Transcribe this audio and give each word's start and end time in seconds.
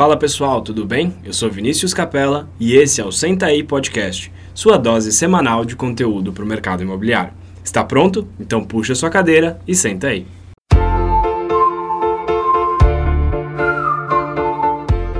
Fala 0.00 0.16
pessoal, 0.16 0.62
tudo 0.62 0.86
bem? 0.86 1.14
Eu 1.22 1.34
sou 1.34 1.50
Vinícius 1.50 1.92
Capella 1.92 2.48
e 2.58 2.74
esse 2.74 3.02
é 3.02 3.04
o 3.04 3.12
Senta 3.12 3.44
aí 3.44 3.62
Podcast, 3.62 4.32
sua 4.54 4.78
dose 4.78 5.12
semanal 5.12 5.62
de 5.62 5.76
conteúdo 5.76 6.32
para 6.32 6.42
o 6.42 6.46
mercado 6.46 6.82
imobiliário. 6.82 7.34
Está 7.62 7.84
pronto? 7.84 8.26
Então 8.40 8.64
puxa 8.64 8.94
sua 8.94 9.10
cadeira 9.10 9.60
e 9.68 9.74
senta 9.74 10.06
aí. 10.06 10.26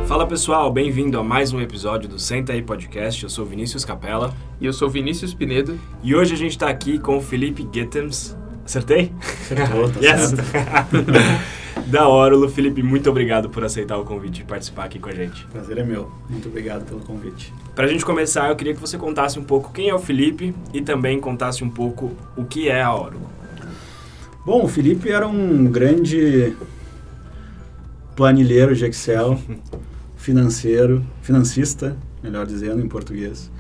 Fala 0.09 0.27
pessoal, 0.27 0.73
bem-vindo 0.73 1.19
a 1.21 1.23
mais 1.23 1.53
um 1.53 1.61
episódio 1.61 2.09
do 2.09 2.19
Senta 2.19 2.55
aí 2.55 2.63
Podcast. 2.63 3.23
Eu 3.23 3.29
sou 3.29 3.45
Vinícius 3.45 3.85
Capella 3.85 4.35
E 4.59 4.65
eu 4.65 4.73
sou 4.73 4.89
Vinícius 4.89 5.35
Pinedo. 5.35 5.79
e 6.03 6.15
hoje 6.15 6.33
a 6.33 6.39
gente 6.39 6.53
está 6.53 6.71
aqui 6.71 6.99
com 6.99 7.19
o 7.19 7.21
Felipe 7.21 7.69
Gittens. 7.71 8.35
Acertei? 8.65 9.13
Acertou, 9.21 9.91
tá 9.91 10.01
Yes! 10.01 10.31
certo. 10.31 11.51
da 11.91 12.09
Órulo. 12.09 12.49
Felipe, 12.49 12.83
muito 12.83 13.11
obrigado 13.11 13.51
por 13.51 13.65
aceitar 13.65 13.99
o 13.99 14.05
convite 14.05 14.43
e 14.43 14.45
participar 14.45 14.85
aqui 14.85 14.99
com 14.99 15.09
a 15.09 15.13
gente. 15.13 15.45
Prazer 15.47 15.77
é 15.79 15.83
meu. 15.83 16.11
Muito 16.29 16.49
obrigado 16.49 16.85
pelo 16.85 17.01
convite. 17.01 17.53
Pra 17.75 17.87
gente 17.89 18.05
começar, 18.05 18.49
eu 18.49 18.57
queria 18.57 18.75
que 18.75 18.81
você 18.81 18.97
contasse 18.97 19.39
um 19.39 19.45
pouco 19.45 19.73
quem 19.73 19.89
é 19.89 19.95
o 19.95 19.99
Felipe 19.99 20.55
e 20.73 20.81
também 20.81 21.21
contasse 21.21 21.65
um 21.65 21.69
pouco 21.69 22.13
o 22.37 22.45
que 22.45 22.69
é 22.69 22.81
a 22.81 22.95
Órulo. 22.95 23.29
Bom, 24.47 24.65
o 24.65 24.69
Felipe 24.69 25.11
era 25.11 25.27
um 25.27 25.67
grande 25.67 26.57
planilheiro 28.15 28.75
de 28.75 28.85
Excel, 28.87 29.39
financeiro, 30.17 31.05
financista, 31.23 31.97
melhor 32.23 32.47
dizendo 32.47 32.81
em 32.81 32.89
português. 32.89 33.51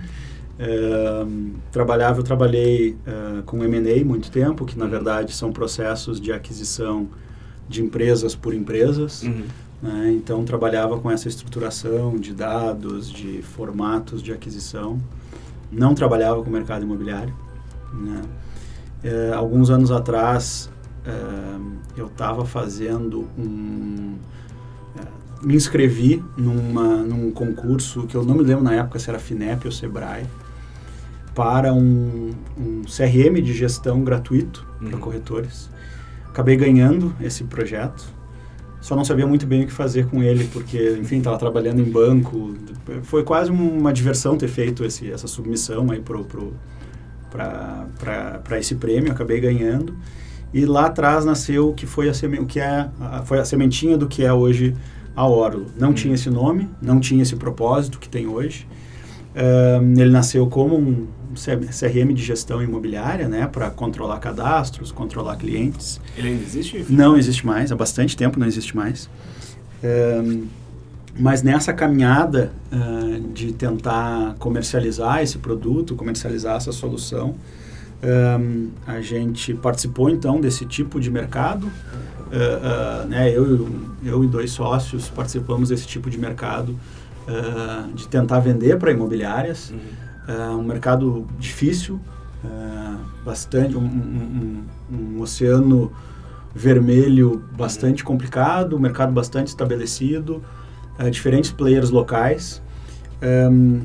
É, 0.56 1.27
trabalhava, 1.72 2.20
eu 2.20 2.22
trabalhei 2.22 2.97
é, 3.06 3.42
com 3.42 3.64
M&A 3.64 4.05
muito 4.05 4.30
tempo, 4.30 4.64
que 4.64 4.78
na 4.78 4.86
verdade 4.86 5.34
são 5.34 5.52
processos 5.52 6.20
de 6.20 6.33
aquisição 6.33 7.08
de 7.70 7.83
empresas 7.83 8.34
por 8.34 8.52
empresas. 8.52 9.23
Uhum. 9.23 9.45
né? 9.80 10.12
Então 10.12 10.45
trabalhava 10.45 10.98
com 10.98 11.11
essa 11.11 11.28
estruturação 11.28 12.16
de 12.19 12.34
dados, 12.34 13.11
de 13.11 13.41
formatos 13.42 14.23
de 14.23 14.33
aquisição. 14.33 14.98
Não 15.72 15.94
trabalhava 15.94 16.42
com 16.42 16.50
o 16.50 16.53
mercado 16.53 16.83
imobiliário. 16.84 17.33
Né? 17.94 18.22
Eh, 19.05 19.33
alguns 19.34 19.70
anos 19.70 19.91
atrás 19.91 20.69
eh, 21.06 21.59
eu 21.97 22.06
estava 22.06 22.44
fazendo 22.44 23.27
um 23.39 24.16
eh, 24.98 25.06
me 25.42 25.55
inscrevi 25.55 26.22
numa, 26.37 26.97
num 26.98 27.31
concurso 27.31 28.03
que 28.06 28.14
eu 28.16 28.25
não 28.25 28.34
me 28.34 28.42
lembro 28.42 28.64
na 28.64 28.75
época 28.75 28.98
se 28.98 29.09
era 29.09 29.19
Finep 29.19 29.64
ou 29.64 29.72
Sebrae 29.72 30.25
para 31.34 31.72
um, 31.72 32.33
um 32.59 32.83
CRM 32.83 33.41
de 33.42 33.55
gestão 33.55 34.03
gratuito 34.05 34.66
para 34.81 34.94
Uhum. 34.97 35.00
corretores. 35.00 35.70
Acabei 36.31 36.56
ganhando 36.56 37.14
esse 37.20 37.45
projeto. 37.45 38.05
Só 38.81 38.97
não 38.97 39.05
sabia 39.05 39.27
muito 39.27 39.47
bem 39.47 39.64
o 39.64 39.67
que 39.67 39.73
fazer 39.73 40.06
com 40.06 40.23
ele, 40.23 40.48
porque, 40.53 40.97
enfim, 40.98 41.19
estava 41.19 41.37
trabalhando 41.37 41.81
em 41.81 41.91
banco. 41.91 42.55
Foi 43.03 43.22
quase 43.22 43.50
uma 43.50 43.92
diversão 43.92 44.39
ter 44.39 44.48
feito 44.48 44.84
esse, 44.84 45.11
essa 45.12 45.27
submissão 45.27 45.91
aí 45.91 46.00
pro, 46.00 46.25
pro, 46.25 46.55
para 47.31 48.59
esse 48.59 48.77
prêmio. 48.77 49.12
Acabei 49.12 49.39
ganhando. 49.39 49.95
E 50.53 50.64
lá 50.64 50.87
atrás 50.87 51.25
nasceu 51.25 51.69
o 51.69 51.75
que 51.75 51.87
foi 51.87 52.09
a, 52.09 52.14
seme, 52.14 52.39
o 52.39 52.47
que 52.47 52.59
é, 52.59 52.89
a, 53.00 53.22
foi 53.25 53.39
a 53.39 53.44
sementinha 53.44 53.98
do 53.98 54.09
que 54.09 54.25
é 54.25 54.33
hoje 54.33 54.75
a 55.15 55.27
Órulo. 55.27 55.67
Não 55.78 55.91
Hum. 55.91 55.94
tinha 55.94 56.15
esse 56.15 56.31
nome, 56.31 56.69
não 56.81 56.98
tinha 56.98 57.22
esse 57.22 57.37
propósito 57.37 57.98
que 57.98 58.09
tem 58.09 58.27
hoje. 58.27 58.67
Ahn, 59.34 60.00
ele 60.00 60.11
nasceu 60.11 60.47
como 60.47 60.77
um 60.77 61.06
CRM 61.34 62.12
de 62.12 62.23
gestão 62.23 62.62
imobiliária, 62.62 63.28
né, 63.28 63.47
para 63.47 63.70
controlar 63.70 64.19
cadastros, 64.19 64.91
controlar 64.91 65.37
clientes. 65.37 66.00
Ele 66.17 66.28
ainda 66.28 66.42
existe? 66.42 66.87
Não 66.89 67.17
existe 67.17 67.47
mais, 67.47 67.70
há 67.70 67.77
bastante 67.77 68.17
tempo 68.17 68.39
não 68.39 68.47
existe 68.47 68.77
mais. 68.77 69.09
Ahn, 69.83 70.47
mas 71.19 71.42
nessa 71.42 71.72
caminhada 71.72 72.53
ah, 72.72 73.20
de 73.34 73.53
tentar 73.53 74.37
comercializar 74.39 75.22
esse 75.22 75.39
produto, 75.39 75.95
comercializar 75.95 76.56
essa 76.56 76.72
solução, 76.72 77.34
ahm, 78.03 78.69
a 78.87 79.00
gente 79.00 79.53
participou 79.54 80.09
então 80.09 80.41
desse 80.41 80.65
tipo 80.65 81.00
de 81.00 81.10
mercado. 81.10 81.71
Ah, 82.33 83.03
ah, 83.03 83.06
né, 83.06 83.31
eu, 83.37 83.69
eu 84.04 84.25
e 84.25 84.27
dois 84.28 84.53
sócios 84.53 85.09
participamos 85.09 85.69
desse 85.69 85.87
tipo 85.87 86.09
de 86.09 86.19
mercado 86.19 86.77
de 87.94 88.09
tentar 88.09 88.41
vender 88.41 88.77
para 88.77 88.91
imobiliárias. 88.91 89.71
Uhum. 89.71 89.78
É 90.32 90.50
um 90.50 90.62
mercado 90.62 91.26
difícil, 91.38 91.98
é, 92.44 92.94
bastante 93.24 93.76
um, 93.76 93.80
um- 93.82 94.64
um- 94.92 95.16
um 95.16 95.20
oceano 95.20 95.91
vermelho 96.54 97.42
bastante 97.56 98.02
complicado, 98.04 98.76
um 98.76 98.78
mercado 98.78 99.12
bastante 99.12 99.48
estabelecido, 99.48 100.42
é, 100.98 101.08
diferentes 101.10 101.50
players 101.50 101.91
locais. 101.91 102.62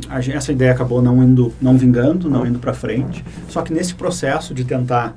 A 0.09 0.19
essa 0.33 0.51
ideia 0.53 0.72
acabou 0.72 1.01
não 1.01 1.22
indo, 1.22 1.51
não 1.61 1.78
vingando, 1.78 2.29
não 2.29 2.45
indo 2.47 2.57
para 2.57 2.73
frente. 2.73 3.23
Só 3.50 3.62
que 3.62 3.73
nesse 3.73 3.94
processo 3.94 4.53
de 4.53 4.63
tentar 4.63 5.13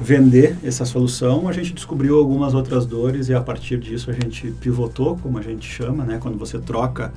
vender 0.00 0.56
essa 0.64 0.84
solução, 0.84 1.46
a 1.48 1.52
gente 1.52 1.72
descobriu 1.72 2.18
algumas 2.18 2.54
outras 2.54 2.84
dores 2.84 3.28
e 3.28 3.34
a 3.34 3.40
partir 3.40 3.78
disso 3.78 4.10
a 4.10 4.14
gente 4.14 4.50
pivotou, 4.60 5.16
como 5.22 5.38
a 5.38 5.42
gente 5.42 5.64
chama, 5.64 6.02
né? 6.04 6.18
Quando 6.20 6.36
você 6.36 6.58
troca 6.58 7.12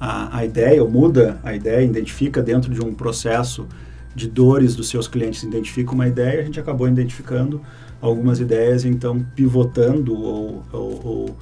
a, 0.00 0.38
a 0.38 0.44
ideia 0.44 0.82
ou 0.82 0.90
muda 0.90 1.38
a 1.42 1.54
ideia, 1.54 1.84
identifica 1.84 2.42
dentro 2.42 2.72
de 2.72 2.80
um 2.80 2.92
processo 2.94 3.66
de 4.14 4.28
dores 4.28 4.74
dos 4.74 4.88
seus 4.88 5.06
clientes, 5.06 5.42
identifica 5.42 5.92
uma 5.92 6.08
ideia, 6.08 6.40
a 6.40 6.44
gente 6.44 6.58
acabou 6.58 6.88
identificando 6.88 7.60
algumas 8.00 8.40
ideias, 8.40 8.84
então 8.84 9.24
pivotando 9.34 10.12
ou, 10.14 10.62
ou- 10.72 11.00
ou 11.06 11.36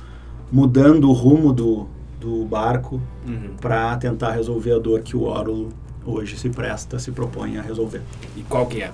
mudando 0.53 1.09
o 1.09 1.13
rumo 1.13 1.53
do, 1.53 1.87
do 2.21 2.45
barco 2.45 3.01
Uhum. 3.27 3.51
para 3.61 3.97
tentar 3.97 4.33
resolver 4.33 4.73
a 4.73 4.79
dor 4.79 5.01
que 5.01 5.17
o 5.17 5.23
Órulo 5.25 5.71
hoje 6.05 6.39
se 6.39 6.49
presta, 6.49 6.99
se 6.99 7.11
propõe 7.11 7.57
a 7.59 7.63
resolver. 7.63 8.01
E 8.37 8.43
qual 8.43 8.67
que 8.67 8.81
é? 8.83 8.91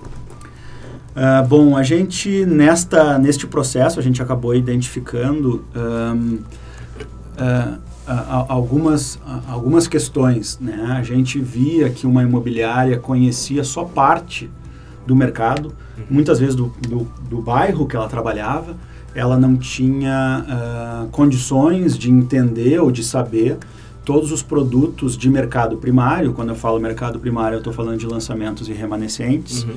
Ah, 1.15 1.43
bom, 1.47 1.77
a 1.77 1.83
gente 1.83 2.47
nesta 2.47 3.19
neste 3.19 3.47
processo 3.47 4.01
a 4.01 4.03
gente 4.03 4.23
acabou 4.23 4.55
identificando 4.55 5.63
ahm, 5.75 6.39
ah, 7.37 7.43
a- 7.45 7.45
a- 7.45 7.79
algumas 8.07 9.19
algumas 9.49 9.87
questões, 9.87 10.59
né? 10.61 10.97
A 10.99 11.03
gente 11.03 11.39
via 11.39 11.89
que 11.91 12.07
uma 12.07 12.23
imobiliária 12.23 12.99
conhecia 12.99 13.63
só 13.65 13.85
parte 13.85 14.51
do 15.07 15.15
mercado, 15.15 15.73
muitas 16.11 16.39
vezes 16.39 16.55
do, 16.55 16.73
do, 16.89 17.07
do 17.29 17.41
bairro 17.41 17.87
que 17.87 17.97
ela 17.97 18.09
trabalhava, 18.09 18.77
ela 19.15 19.39
não 19.39 19.57
tinha 19.57 20.45
ah, 20.49 21.07
condições 21.11 21.99
de 21.99 22.11
entender 22.11 22.81
ou 22.81 22.91
de 22.91 23.03
saber 23.05 23.59
todos 24.05 24.33
os 24.33 24.43
produtos 24.43 25.17
de 25.17 25.29
mercado 25.29 25.77
primário. 25.77 26.33
Quando 26.33 26.49
eu 26.51 26.55
falo 26.55 26.81
mercado 26.81 27.19
primário, 27.21 27.57
eu 27.57 27.59
estou 27.59 27.73
falando 27.73 27.99
de 27.99 28.07
lançamentos 28.07 28.69
e 28.69 28.73
remanescentes 28.73 29.65
Uhum. 29.65 29.77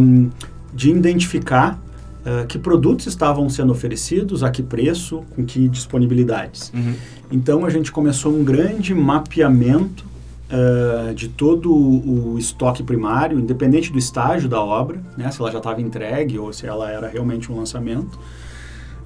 um, 0.00 0.30
de 0.74 0.90
identificar 0.90 1.78
uh, 2.26 2.46
que 2.46 2.58
produtos 2.58 3.06
estavam 3.06 3.48
sendo 3.48 3.70
oferecidos, 3.72 4.42
a 4.42 4.50
que 4.50 4.62
preço, 4.62 5.22
com 5.34 5.44
que 5.44 5.68
disponibilidades. 5.68 6.72
Uhum. 6.74 6.94
Então 7.30 7.64
a 7.64 7.70
gente 7.70 7.90
começou 7.92 8.34
um 8.34 8.44
grande 8.44 8.94
mapeamento 8.94 10.04
uh, 10.50 11.14
de 11.14 11.28
todo 11.28 11.72
o, 11.72 12.36
estoque 12.38 12.82
primário, 12.82 13.38
independente 13.38 13.90
do 13.92 13.98
estágio 13.98 14.48
da 14.48 14.60
obra, 14.60 15.00
né, 15.16 15.30
se 15.30 15.40
ela 15.40 15.50
já 15.50 15.58
estava 15.58 15.80
entregue 15.80 16.38
ou 16.38 16.52
se 16.52 16.66
ela 16.66 16.90
era 16.90 17.08
realmente 17.08 17.50
um 17.50 17.56
lançamento. 17.56 18.18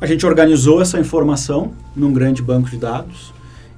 A 0.00 0.06
gente 0.06 0.24
organizou 0.24 0.80
essa 0.80 0.98
informação 0.98 1.72
num 1.94 2.12
grande 2.12 2.42
banco 2.42 2.70
de 2.70 2.78
dados 2.78 3.34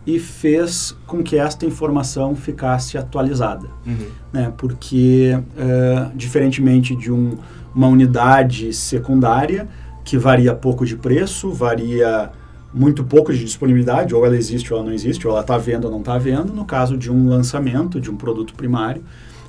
e 0.07 0.19
fez 0.19 0.97
com 1.07 1.23
que 1.23 1.37
esta 1.37 1.67
informação 1.67 2.35
ficasse 2.35 2.97
atualizada 2.99 3.69
Uhum. 3.87 4.07
né? 4.33 4.53
Porque 4.57 5.37
eh, 5.57 6.11
diferentemente 6.15 6.95
de 6.97 7.11
um- 7.13 7.37
uma 7.75 7.87
unidade 7.87 8.73
secundária 8.73 9.69
que 10.05 10.19
varia 10.19 10.55
pouco 10.55 10.85
de 10.85 10.97
preço, 10.97 11.51
varia 11.51 12.31
muito 12.75 13.05
pouco 13.05 13.33
de 13.33 13.45
disponibilidade, 13.45 14.15
ou 14.15 14.25
ela 14.25 14.37
existe 14.37 14.73
ou 14.73 14.79
ela 14.79 14.89
não 14.89 14.95
existe, 14.95 15.27
ou 15.27 15.33
ela 15.33 15.43
está 15.43 15.59
vendo 15.59 15.85
ou 15.85 15.91
não 15.91 16.01
está 16.01 16.17
vendo. 16.19 16.53
No 16.53 16.65
caso 16.65 16.97
de 16.97 17.11
um 17.11 17.29
lançamento 17.29 18.01
de 18.01 18.11
um 18.11 18.17
produto 18.17 18.55
primário, 18.55 19.03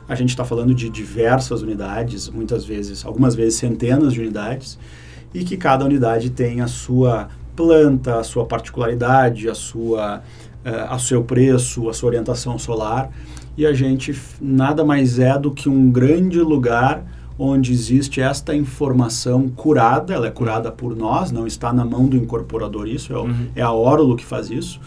a 0.08 0.16
gente 0.16 0.30
está 0.30 0.44
falando 0.44 0.74
de 0.74 0.90
diversas 0.90 1.62
unidades, 1.62 2.30
muitas 2.30 2.66
vezes, 2.66 3.06
algumas 3.06 3.34
vezes 3.36 3.56
centenas 3.56 4.14
de 4.14 4.20
unidades, 4.20 4.78
e 5.34 5.44
que 5.44 5.56
cada 5.56 5.86
unidade 5.86 6.30
tem 6.30 6.62
a 6.62 6.68
sua 6.68 7.30
planta, 7.56 8.20
a 8.20 8.24
sua 8.24 8.46
particularidade, 8.46 9.50
a 9.50 9.56
sua, 9.56 10.22
eh, 10.64 10.88
a 10.90 11.00
seu 11.00 11.24
preço, 11.24 11.90
a 11.90 11.94
sua 11.94 12.10
orientação 12.10 12.60
solar. 12.60 13.10
E 13.58 13.66
a 13.66 13.74
gente 13.74 14.16
nada 14.42 14.84
mais 14.84 15.20
é 15.20 15.38
do 15.38 15.52
que 15.52 15.70
um 15.70 15.90
grande 15.92 16.40
lugar 16.40 17.04
onde 17.38 17.72
existe 17.72 18.22
esta 18.22 18.56
informação 18.56 19.50
curada, 19.50 20.14
ela 20.14 20.28
é 20.28 20.32
curada 20.32 20.72
por 20.72 20.96
nós, 20.96 21.32
não 21.32 21.48
está 21.48 21.74
na 21.74 21.84
mão 21.84 22.06
do 22.06 22.16
incorporador 22.16 22.88
isso, 22.88 23.12
é, 23.14 23.18
o- 23.18 23.24
Uhum. 23.24 23.48
é 23.56 23.62
a 23.62 23.72
Órulo 23.72 24.16
que 24.16 24.26
faz 24.26 24.50
isso. 24.52 24.80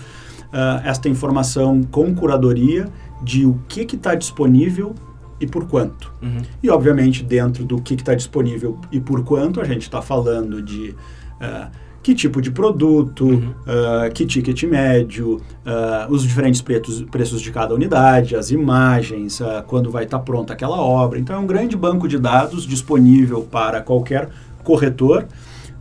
Ah, 0.53 0.81
esta 0.85 1.09
informação 1.09 1.83
com 1.83 2.15
curadoria 2.15 2.89
de 3.23 3.45
o 3.45 3.59
que 3.69 3.81
está 3.83 4.15
disponível 4.15 4.95
e 5.41 5.47
por 5.47 5.67
quanto. 5.67 6.13
Uhum. 6.23 6.43
E, 6.63 6.71
obviamente, 6.71 7.23
dentro 7.23 7.65
do 7.65 7.81
que 7.81 7.95
está 7.95 8.15
disponível 8.15 8.79
e 8.93 9.01
por 9.01 9.23
quanto, 9.25 9.61
a 9.61 9.65
gente 9.65 9.83
está 9.83 10.01
falando 10.01 10.63
de 10.63 10.95
ah, 11.41 11.69
que 12.07 12.15
tipo 12.15 12.41
de 12.41 12.53
produto, 12.53 13.25
uhum. 13.25 13.53
uh, 13.67 14.13
que 14.15 14.25
ticket 14.25 14.63
médio, 14.63 15.43
uh, 15.67 16.09
os 16.09 16.23
diferentes 16.23 16.63
preços, 16.63 17.03
preços 17.03 17.43
de 17.43 17.51
cada 17.51 17.75
unidade, 17.75 18.37
as 18.37 18.53
imagens, 18.53 19.41
uh, 19.41 19.65
quando 19.67 19.91
vai 19.91 20.05
estar 20.05 20.19
tá 20.19 20.25
pronta 20.25 20.53
aquela 20.53 20.81
obra. 20.81 21.19
Então 21.19 21.35
é 21.35 21.39
um 21.41 21.47
grande 21.49 21.77
banco 21.77 22.07
de 22.07 22.17
dados 22.17 22.65
disponível 22.65 23.43
para 23.43 23.81
qualquer 23.81 24.29
corretor, 24.63 25.27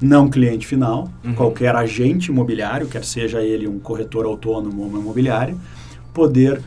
não 0.02 0.28
cliente 0.28 0.66
final, 0.66 1.12
uhum. 1.24 1.36
qualquer 1.36 1.76
agente 1.76 2.32
imobiliário, 2.32 2.88
quer 2.88 3.06
seja 3.06 3.44
ele 3.44 3.68
um 3.68 3.78
corretor 3.78 4.26
autônomo 4.26 4.82
ou 4.82 4.88
uma 4.88 4.98
imobiliária, 4.98 5.56
poder 6.12 6.60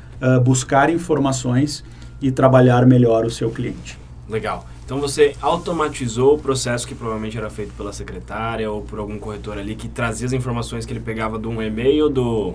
buscar 0.45 0.89
informações 0.89 1.85
e 2.23 2.31
trabalhar 2.31 2.87
melhor 2.87 3.25
o 3.25 3.31
seu 3.31 3.51
cliente. 3.51 3.99
Legal. 4.29 4.65
Então 4.89 4.99
você 4.99 5.35
automatizou 5.43 6.37
o 6.37 6.39
processo 6.39 6.89
que 6.89 6.95
provavelmente 6.95 7.37
era 7.37 7.51
feito 7.51 7.75
pela 7.75 7.93
secretária 7.93 8.71
ou 8.71 8.81
por 8.81 8.99
algum 8.99 9.19
corretor 9.19 9.59
ali 9.59 9.75
que 9.75 9.87
trazia 9.87 10.27
as 10.27 10.33
informações 10.33 10.87
que 10.87 10.93
ele 10.95 11.01
pegava 11.01 11.39
de 11.39 11.47
um 11.47 11.61
e-mail 11.61 12.09
do, 12.09 12.55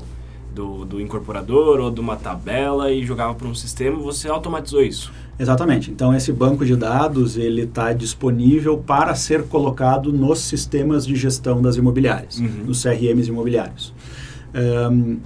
do, 0.52 0.84
do 0.84 1.00
incorporador 1.00 1.80
ou 1.80 1.92
de 1.92 2.00
uma 2.00 2.16
tabela 2.16 2.92
e 2.92 3.06
jogava 3.06 3.36
para 3.36 3.48
um 3.48 3.54
sistema. 3.54 4.00
Você 4.00 4.28
automatizou 4.28 4.82
isso? 4.82 5.14
Exatamente. 5.38 5.92
Então 5.92 6.12
esse 6.12 6.34
banco 6.34 6.66
de 6.66 6.76
dados 6.76 7.38
ele 7.38 7.66
está 7.66 7.94
disponível 7.94 8.80
para 8.80 9.14
ser 9.14 9.44
colocado 9.44 10.12
nos 10.12 10.40
sistemas 10.40 11.06
de 11.06 11.16
gestão 11.16 11.62
das 11.62 11.76
imobiliárias, 11.76 12.40
uhum. 12.40 12.64
nos 12.66 12.82
CRMs 12.82 13.30
imobiliários. 13.30 13.94
Um, 14.92 15.20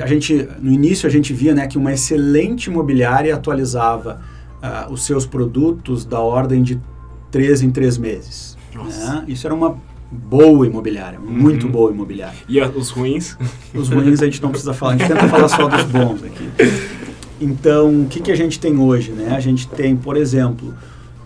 a 0.00 0.06
gente, 0.06 0.48
no 0.60 0.70
início 0.70 1.08
a 1.08 1.10
gente 1.10 1.32
via 1.32 1.56
né, 1.56 1.66
que 1.66 1.76
uma 1.76 1.92
excelente 1.92 2.70
imobiliária 2.70 3.34
atualizava 3.34 4.20
uh, 4.62 4.92
os 4.92 5.04
seus 5.04 5.26
produtos 5.26 6.04
da 6.04 6.20
ordem 6.20 6.62
de 6.62 6.80
três 7.30 7.62
em 7.62 7.70
três 7.70 7.98
meses. 7.98 8.56
Né? 8.74 9.24
Isso 9.28 9.46
era 9.46 9.54
uma 9.54 9.76
boa 10.10 10.66
imobiliária, 10.66 11.18
uhum. 11.18 11.30
muito 11.30 11.68
boa 11.68 11.90
imobiliária. 11.90 12.38
E 12.48 12.60
os 12.60 12.90
ruins? 12.90 13.36
Os 13.74 13.88
ruins 13.88 14.20
a 14.20 14.26
gente 14.26 14.42
não 14.42 14.50
precisa 14.50 14.74
falar, 14.74 14.92
a 14.92 14.96
gente 14.98 15.08
tenta 15.08 15.26
falar 15.28 15.48
só 15.48 15.66
dos 15.66 15.84
bons 15.84 16.22
aqui. 16.22 16.50
Então, 17.40 18.02
o 18.02 18.06
que, 18.06 18.20
que 18.20 18.30
a 18.30 18.36
gente 18.36 18.60
tem 18.60 18.78
hoje? 18.78 19.10
Né? 19.10 19.34
A 19.34 19.40
gente 19.40 19.66
tem, 19.66 19.96
por 19.96 20.16
exemplo, 20.16 20.74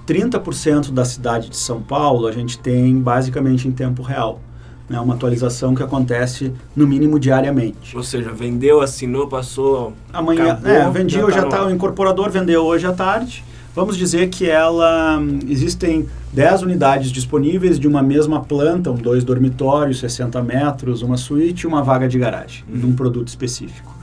30% 0.06 0.92
da 0.92 1.04
cidade 1.04 1.50
de 1.50 1.56
São 1.56 1.82
Paulo 1.82 2.28
a 2.28 2.32
gente 2.32 2.58
tem 2.58 2.96
basicamente 2.98 3.66
em 3.66 3.72
tempo 3.72 4.02
real 4.02 4.40
né, 4.88 5.00
uma 5.00 5.14
atualização 5.14 5.74
que 5.74 5.82
acontece 5.82 6.52
no 6.74 6.86
mínimo 6.86 7.18
diariamente. 7.18 7.96
Ou 7.96 8.02
seja, 8.02 8.30
vendeu, 8.32 8.80
assinou, 8.80 9.26
passou. 9.26 9.92
Amanhã, 10.12 10.52
acabou, 10.52 10.70
é, 10.70 10.90
vendi 10.90 11.20
hoje 11.22 11.36
tá, 11.36 11.46
tá 11.46 11.66
o 11.66 11.70
incorporador 11.70 12.30
vendeu 12.30 12.64
hoje 12.64 12.86
à 12.86 12.92
tarde. 12.92 13.44
Vamos 13.74 13.98
dizer 13.98 14.30
que 14.30 14.48
ela 14.48 15.20
existem 15.46 16.08
10 16.32 16.62
unidades 16.62 17.10
disponíveis 17.10 17.78
de 17.78 17.86
uma 17.86 18.02
mesma 18.02 18.40
planta, 18.42 18.90
um 18.90 18.94
dois 18.94 19.22
dormitórios, 19.22 19.98
60 19.98 20.42
metros, 20.42 21.02
uma 21.02 21.18
suíte 21.18 21.64
e 21.64 21.66
uma 21.66 21.82
vaga 21.82 22.08
de 22.08 22.18
garagem, 22.18 22.64
uhum. 22.66 22.78
de 22.78 22.86
um 22.86 22.94
produto 22.94 23.28
específico. 23.28 23.94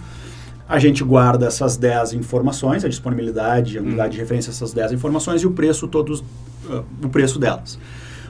A 0.69 0.77
gente 0.77 1.03
guarda 1.03 1.47
essas 1.47 1.75
10 1.75 2.13
informações, 2.13 2.85
a 2.85 2.87
disponibilidade, 2.87 3.79
a 3.79 3.81
unidade 3.81 4.09
uhum. 4.09 4.11
de 4.11 4.19
referência 4.19 4.51
essas 4.51 4.73
10 4.73 4.91
informações 4.91 5.41
e 5.41 5.47
o 5.47 5.51
preço 5.51 5.87
todos 5.87 6.19
uh, 6.19 6.83
o 7.03 7.09
preço 7.09 7.39
delas. 7.39 7.79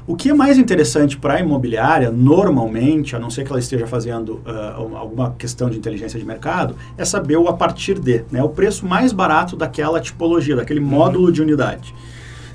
O 0.05 0.17
que 0.17 0.29
é 0.29 0.33
mais 0.33 0.57
interessante 0.57 1.17
para 1.17 1.35
a 1.35 1.39
imobiliária, 1.39 2.11
normalmente, 2.11 3.15
a 3.15 3.19
não 3.19 3.29
ser 3.29 3.45
que 3.45 3.51
ela 3.51 3.59
esteja 3.59 3.87
fazendo 3.87 4.41
uh, 4.45 4.97
alguma 4.97 5.31
questão 5.31 5.69
de 5.69 5.77
inteligência 5.77 6.19
de 6.19 6.25
mercado, 6.25 6.75
é 6.97 7.05
saber 7.05 7.37
o 7.37 7.47
a 7.47 7.53
partir 7.53 7.97
de, 7.99 8.25
né, 8.29 8.43
o 8.43 8.49
preço 8.49 8.85
mais 8.85 9.13
barato 9.13 9.55
daquela 9.55 10.01
tipologia, 10.01 10.57
daquele 10.57 10.81
uhum. 10.81 10.87
módulo 10.87 11.31
de 11.31 11.41
unidade. 11.41 11.95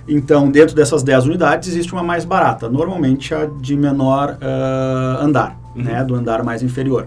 Então, 0.07 0.51
dentro 0.51 0.77
dessas 0.77 1.03
10 1.03 1.25
unidades, 1.25 1.69
existe 1.71 1.93
uma 1.93 2.03
mais 2.03 2.25
barata, 2.27 2.69
normalmente 2.69 3.35
a 3.35 3.47
de 3.47 3.77
menor 3.77 4.37
uh, 4.43 5.25
andar, 5.25 5.59
uhum. 5.75 5.83
né, 5.85 6.05
do 6.05 6.15
andar 6.15 6.43
mais 6.43 6.63
inferior. 6.63 7.07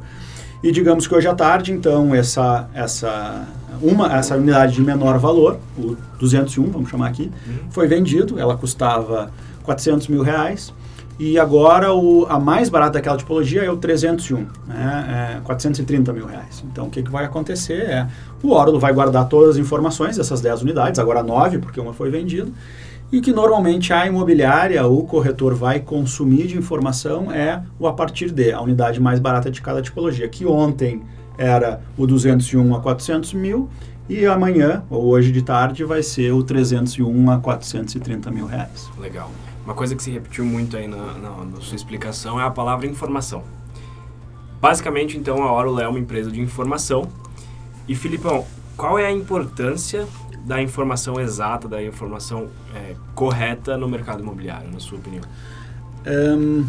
E 0.64 0.72
digamos 0.72 1.06
que 1.06 1.14
hoje 1.14 1.28
à 1.28 1.36
tarde, 1.36 1.72
então, 1.72 2.16
essa, 2.16 2.68
essa, 2.74 3.48
uma, 3.80 4.12
essa 4.16 4.36
unidade 4.36 4.74
de 4.74 4.82
menor 4.82 5.20
valor, 5.20 5.60
o 5.78 5.96
201, 6.20 6.72
vamos 6.72 6.90
chamar 6.90 7.10
aqui, 7.10 7.32
uhum. 7.46 7.70
foi 7.70 7.88
vendido, 7.88 8.40
ela 8.40 8.58
custava 8.58 9.32
400 9.64 10.08
mil 10.08 10.22
reais. 10.22 10.74
E 11.20 11.38
agora 11.38 11.94
o, 11.94 12.26
a 12.28 12.40
mais 12.40 12.68
barata 12.68 12.94
daquela 12.94 13.16
tipologia 13.16 13.64
é 13.64 13.70
o 13.70 13.78
301, 13.78 14.38
né? 14.68 15.36
é 15.38 15.42
430 15.42 16.12
mil 16.14 16.26
reais. 16.26 16.64
Então 16.72 16.88
o 16.88 16.90
que, 16.90 17.04
que 17.04 17.12
vai 17.12 17.26
acontecer 17.26 17.82
é 17.82 18.08
o 18.42 18.52
Órulo 18.52 18.80
vai 18.80 18.92
guardar 18.92 19.28
todas 19.28 19.52
as 19.52 19.58
informações 19.58 20.18
dessas 20.18 20.42
10 20.42 20.64
unidades, 20.64 21.00
agora 21.00 21.22
9, 21.22 21.60
porque 21.60 21.80
uma 21.80 21.94
foi 21.94 22.10
vendida, 22.10 22.50
e 23.12 23.22
que 23.22 23.32
normalmente 23.32 23.94
a 23.94 24.08
imobiliária, 24.08 24.84
o 24.88 25.04
corretor 25.04 25.54
vai 25.54 25.80
consumir 25.80 26.48
de 26.48 26.58
informação 26.58 27.32
é 27.32 27.62
o 27.78 27.86
a 27.86 27.94
partir 27.94 28.32
de, 28.32 28.52
a 28.52 28.62
unidade 28.62 29.00
mais 29.00 29.20
barata 29.20 29.52
de 29.52 29.62
cada 29.62 29.82
tipologia, 29.82 30.28
que 30.28 30.46
ontem 30.46 31.04
era 31.38 31.82
o 31.98 32.08
201 32.08 32.74
a 32.74 32.80
400 32.80 33.34
mil 33.34 33.70
e 34.10 34.26
amanhã, 34.26 34.84
ou 34.90 35.06
hoje 35.06 35.32
de 35.32 35.42
tarde, 35.42 35.84
vai 35.84 36.02
ser 36.02 36.32
o 36.32 36.42
301 36.42 37.30
a 37.30 37.38
430 37.38 38.32
mil 38.32 38.46
reais. 38.46 38.90
Legal. 38.98 39.30
Uma 39.72 39.78
coisa 39.78 39.96
que 39.96 40.04
se 40.04 40.12
repetiu 40.12 40.44
muito 40.44 40.76
aí 40.76 40.86
na, 40.86 40.98
na, 40.98 41.46
na 41.46 41.62
sua 41.62 41.78
explicação 41.78 42.38
é 42.38 42.44
a 42.44 42.52
palavra 42.52 42.86
informação. 42.86 43.42
Basicamente, 44.60 45.18
então, 45.18 45.42
a 45.42 45.50
Orlo 45.50 45.80
é 45.80 45.88
uma 45.88 45.98
empresa 45.98 46.30
de 46.30 46.42
informação. 46.42 47.08
E, 47.88 47.96
Filipão, 47.96 48.46
qual 48.76 49.00
é 49.00 49.06
a 49.06 49.12
importância 49.12 50.06
da 50.46 50.62
informação 50.62 51.18
exata, 51.22 51.70
da 51.70 51.82
informação 51.82 52.50
é, 52.76 52.96
correta 53.16 53.78
no 53.78 53.88
mercado 53.88 54.22
imobiliário, 54.22 54.70
na 54.70 54.80
sua 54.82 54.98
opinião? 54.98 55.24
Um, 56.06 56.66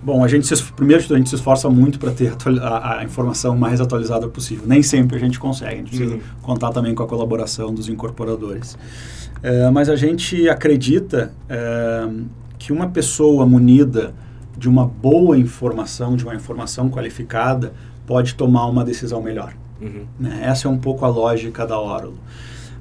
bom, 0.00 0.22
a 0.22 0.28
gente 0.28 0.46
se, 0.46 0.62
primeiro 0.72 1.02
a 1.12 1.18
gente 1.18 1.30
se 1.30 1.34
esforça 1.34 1.68
muito 1.68 1.98
para 1.98 2.12
ter 2.12 2.36
a, 2.62 2.98
a, 3.00 3.04
informação 3.04 3.56
mais 3.56 3.80
atualizada 3.80 4.28
possível. 4.28 4.64
Nem 4.64 4.80
sempre 4.80 5.16
a 5.16 5.20
gente 5.20 5.40
consegue, 5.40 5.72
a 5.72 5.76
gente 5.78 5.88
precisa 5.88 6.14
uhum. 6.14 6.20
contar 6.40 6.70
também 6.70 6.94
com 6.94 7.02
a 7.02 7.06
colaboração 7.08 7.74
dos 7.74 7.88
incorporadores. 7.88 8.78
É, 9.42 9.70
mas 9.70 9.88
a 9.88 9.96
gente 9.96 10.48
acredita 10.48 11.32
é, 11.48 12.08
que 12.58 12.72
uma 12.72 12.88
pessoa 12.88 13.46
munida 13.46 14.14
de 14.56 14.68
uma 14.68 14.84
boa 14.84 15.38
informação, 15.38 16.16
de 16.16 16.24
uma 16.24 16.34
informação 16.34 16.90
qualificada, 16.90 17.72
pode 18.06 18.34
tomar 18.34 18.66
uma 18.66 18.84
decisão 18.84 19.22
melhor. 19.22 19.54
Uhum. 19.80 20.04
Né? 20.18 20.40
Essa 20.42 20.66
é 20.66 20.70
um 20.70 20.78
pouco 20.78 21.04
a 21.04 21.08
lógica 21.08 21.66
da 21.66 21.78
Orulo. 21.80 22.18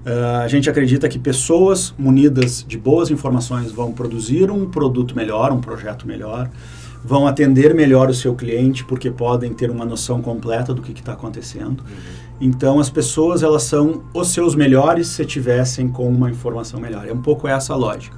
Uh, 0.06 0.42
a 0.42 0.48
gente 0.48 0.70
acredita 0.70 1.10
que 1.10 1.20
pessoas 1.20 1.94
munidas 1.98 2.64
de 2.66 2.78
boas 2.78 3.12
informações 3.12 3.72
vão 3.74 3.92
produzir 3.92 4.50
um 4.50 4.66
produto 4.70 5.14
melhor, 5.16 5.52
um 5.52 5.60
projeto 5.60 6.08
melhor, 6.08 6.50
vão 7.04 7.28
atender 7.28 7.74
melhor 7.74 8.10
o 8.10 8.14
seu 8.14 8.36
cliente 8.36 8.84
porque 8.84 9.10
podem 9.10 9.54
ter 9.54 9.70
uma 9.70 9.86
noção 9.86 10.22
completa 10.22 10.74
do 10.74 10.82
que 10.82 10.92
está 10.92 11.14
acontecendo. 11.14 11.82
Uhum. 11.82 12.28
Então 12.40 12.80
as 12.80 12.90
pessoas 12.90 13.44
elas 13.44 13.64
são 13.64 14.04
os 14.14 14.30
seus 14.30 14.56
melhores 14.56 15.08
se 15.08 15.26
tivessem 15.26 15.90
com 15.90 16.08
uma 16.08 16.30
informação 16.30 16.80
melhor. 16.80 17.08
É 17.08 17.14
um 17.14 17.22
pouco 17.22 17.48
essa 17.48 17.74
a 17.74 17.76
lógica. 17.76 18.18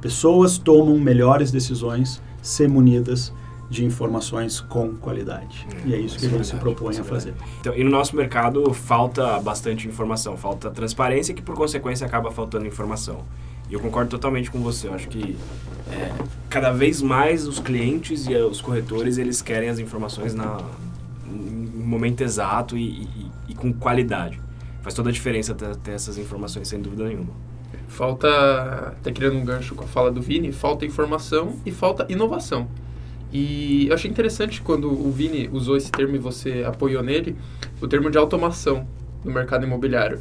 Pessoas 0.00 0.56
tomam 0.56 0.98
melhores 0.98 1.50
decisões 1.50 2.22
se 2.40 2.66
munidas 2.66 3.32
de 3.68 3.84
informações 3.84 4.60
com 4.60 4.96
qualidade. 4.96 5.66
Hum, 5.72 5.88
e 5.88 5.94
é 5.94 5.98
isso 5.98 6.18
que 6.18 6.26
a 6.26 6.28
gente 6.28 6.46
se 6.46 6.56
propõe 6.56 6.98
a 6.98 7.04
fazer. 7.04 7.34
Então, 7.60 7.72
e 7.74 7.84
no 7.84 7.90
nosso 7.90 8.16
mercado 8.16 8.74
falta 8.74 9.38
bastante 9.38 9.86
informação, 9.86 10.36
falta 10.36 10.70
transparência 10.70 11.32
que 11.32 11.40
por 11.40 11.54
consequência 11.54 12.04
acaba 12.04 12.32
faltando 12.32 12.66
informação. 12.66 13.24
E 13.70 13.74
eu 13.74 13.80
concordo 13.80 14.10
totalmente 14.10 14.50
com 14.50 14.60
você. 14.60 14.88
Eu 14.88 14.94
acho 14.94 15.08
que 15.08 15.36
é, 15.90 16.12
cada 16.48 16.72
vez 16.72 17.00
mais 17.00 17.46
os 17.46 17.60
clientes 17.60 18.26
e 18.26 18.34
os 18.34 18.60
corretores 18.60 19.16
eles 19.16 19.40
querem 19.40 19.68
as 19.68 19.78
informações 19.78 20.34
na, 20.34 20.58
no 21.24 21.86
momento 21.86 22.22
exato 22.22 22.76
e, 22.76 23.04
e 23.04 23.30
e 23.50 23.54
com 23.54 23.72
qualidade. 23.72 24.40
Faz 24.80 24.94
toda 24.94 25.10
a 25.10 25.12
diferença 25.12 25.54
ter, 25.54 25.74
ter 25.76 25.90
essas 25.90 26.16
informações, 26.16 26.68
sem 26.68 26.80
dúvida 26.80 27.04
nenhuma. 27.04 27.32
Falta, 27.88 28.28
até 28.96 29.10
criando 29.10 29.36
um 29.36 29.44
gancho 29.44 29.74
com 29.74 29.84
a 29.84 29.86
fala 29.86 30.10
do 30.10 30.22
Vini, 30.22 30.52
falta 30.52 30.86
informação 30.86 31.56
e 31.66 31.72
falta 31.72 32.06
inovação. 32.08 32.68
E 33.32 33.88
eu 33.88 33.94
achei 33.94 34.10
interessante 34.10 34.62
quando 34.62 34.88
o 34.88 35.10
Vini 35.10 35.50
usou 35.52 35.76
esse 35.76 35.90
termo 35.90 36.14
e 36.14 36.18
você 36.18 36.64
apoiou 36.66 37.02
nele, 37.02 37.36
o 37.80 37.88
termo 37.88 38.08
de 38.10 38.16
automação 38.16 38.86
no 39.24 39.32
mercado 39.32 39.66
imobiliário. 39.66 40.20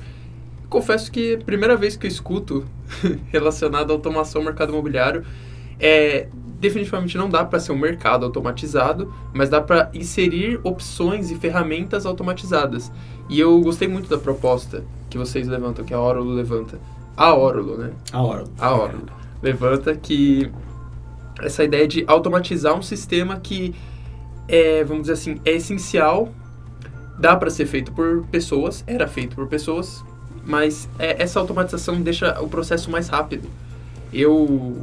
Confesso 0.70 1.12
que 1.12 1.36
a 1.36 1.38
primeira 1.40 1.76
vez 1.76 1.98
que 1.98 2.06
eu 2.06 2.10
escuto 2.10 2.66
relacionado 3.32 3.92
à 3.92 3.94
automação 3.94 4.42
no 4.42 4.46
mercado 4.46 4.72
imobiliário 4.72 5.26
é 5.80 6.28
definitivamente 6.60 7.18
não 7.18 7.30
dá 7.30 7.46
para 7.46 7.60
ser 7.60 7.72
um 7.72 7.78
mercado 7.78 8.26
automatizado, 8.26 9.14
mas 9.34 9.50
dá 9.50 9.62
para 9.62 9.90
inserir 9.94 10.60
opções 10.64 11.32
e 11.32 11.36
ferramentas 11.36 12.06
automatizadas. 12.06 12.92
E 13.30 13.40
eu 13.40 13.60
gostei 13.62 13.88
muito 13.88 14.10
da 14.10 14.18
proposta 14.18 14.84
que 15.10 15.18
vocês 15.18 15.48
levantam, 15.48 15.86
que 15.86 15.94
a 15.94 16.00
Orulo 16.00 16.34
levanta. 16.34 16.78
A 17.16 17.34
Orulo, 17.34 17.78
né? 17.78 17.92
A 18.12 18.22
Orulo. 18.22 18.52
A 18.60 18.76
Orulo. 18.76 19.06
Levanta 19.42 19.96
que 19.96 20.52
essa 21.42 21.64
ideia 21.64 21.88
de 21.88 22.04
automatizar 22.08 22.78
um 22.78 22.82
sistema 22.82 23.40
que 23.40 23.74
é, 24.48 24.84
vamos 24.84 25.04
dizer 25.04 25.14
assim, 25.14 25.42
é 25.46 25.52
essencial, 25.54 26.30
dá 27.18 27.36
para 27.36 27.50
ser 27.50 27.68
feito 27.68 27.92
por 27.94 28.26
pessoas, 28.28 28.84
era 28.88 29.08
feito 29.08 29.36
por 29.36 29.48
pessoas, 29.48 30.04
mas 30.50 30.89
é, 30.98 31.22
essa 31.22 31.39
automatização 31.39 32.01
deixa 32.01 32.41
o 32.41 32.50
processo 32.50 32.89
mais 32.89 33.08
rápido. 33.08 33.48
Eu, 34.12 34.75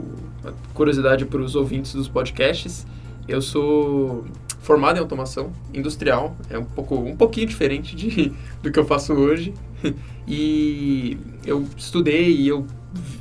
curiosidade 0.72 1.26
para 1.26 1.40
os 1.40 1.56
ouvintes 1.56 1.92
dos 1.92 2.08
podcasts, 2.08 2.86
Eu 3.28 3.42
sou 3.42 4.24
formado 4.60 4.98
em 4.98 5.00
automação 5.00 5.50
industrial, 5.74 6.36
é 6.48 6.56
um 6.56 6.64
pouco 6.64 6.94
um 6.94 7.16
pouquinho 7.16 7.48
diferente 7.48 7.96
de, 7.96 8.32
do 8.62 8.70
que 8.70 8.78
eu 8.78 8.86
faço 8.86 9.12
hoje. 9.12 9.52
E 10.28 11.16
eu 11.44 11.64
estudei 11.76 12.32
e 12.32 12.48
eu 12.48 12.66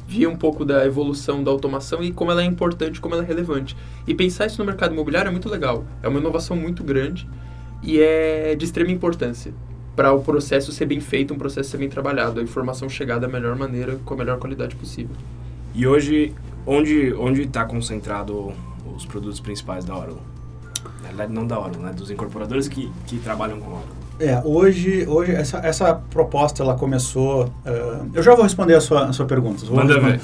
via 0.08 0.28
um 0.28 0.36
pouco 0.36 0.66
da 0.66 0.84
evolução 0.84 1.44
da 1.44 1.52
automação 1.52 2.04
e 2.04 2.12
como 2.12 2.32
ela 2.32 2.42
é 2.42 2.46
importante, 2.46 3.00
como 3.00 3.14
ela 3.14 3.24
é 3.24 3.28
relevante. 3.28 3.78
E 4.08 4.16
pensar 4.16 4.48
isso 4.48 4.58
no 4.58 4.66
mercado 4.66 4.92
imobiliário 4.92 5.30
é 5.30 5.32
muito 5.32 5.48
legal. 5.48 5.86
É 6.02 6.08
uma 6.08 6.20
inovação 6.20 6.58
muito 6.58 6.84
grande 6.84 7.30
e 7.84 8.00
é 8.00 8.56
de 8.56 8.66
extrema 8.66 8.90
importância 8.90 9.54
para 9.96 10.12
o 10.12 10.22
processo 10.22 10.72
ser 10.72 10.86
bem 10.86 11.00
feito, 11.00 11.34
um 11.34 11.38
processo 11.38 11.70
ser 11.70 11.78
bem 11.78 11.90
trabalhado, 11.90 12.40
a 12.40 12.44
informação 12.44 12.90
chegar 12.90 13.20
da 13.20 13.28
melhor 13.28 13.56
maneira, 13.56 13.98
com 14.04 14.14
a 14.14 14.18
melhor 14.18 14.38
qualidade 14.38 14.76
possível. 14.76 15.16
E 15.74 15.88
hoje, 15.88 16.34
onde 16.66 17.14
onde 17.14 17.44
está 17.44 17.66
concentrado 17.66 18.54
os 18.96 19.06
produtos 19.06 19.40
principais 19.40 19.86
da 19.86 19.96
Oracle? 19.96 20.18
Na 21.02 21.10
verdade, 21.10 21.34
não 21.34 21.46
da 21.46 21.60
Oracle, 21.60 21.82
né? 21.82 21.94
Dos 21.94 22.12
incorporadores 22.12 22.68
que, 22.68 22.92
que 23.08 23.18
trabalham 23.20 23.60
com 23.60 23.72
Oracle. 23.72 24.06
É, 24.18 24.42
hoje, 24.46 25.06
hoje 25.08 25.34
essa, 25.34 25.58
essa 25.58 25.94
proposta 25.94 26.64
ela 26.64 26.76
começou. 26.76 27.46
Uh, 27.46 28.10
eu 28.14 28.24
já 28.24 28.34
vou 28.34 28.44
responder 28.44 28.74
a 28.74 28.82
sua, 28.82 29.08
a 29.08 29.14
sua 29.14 29.26
pergunta. 29.26 29.66
Vou 29.66 29.76
Manda 29.76 30.00
ver. 30.00 30.22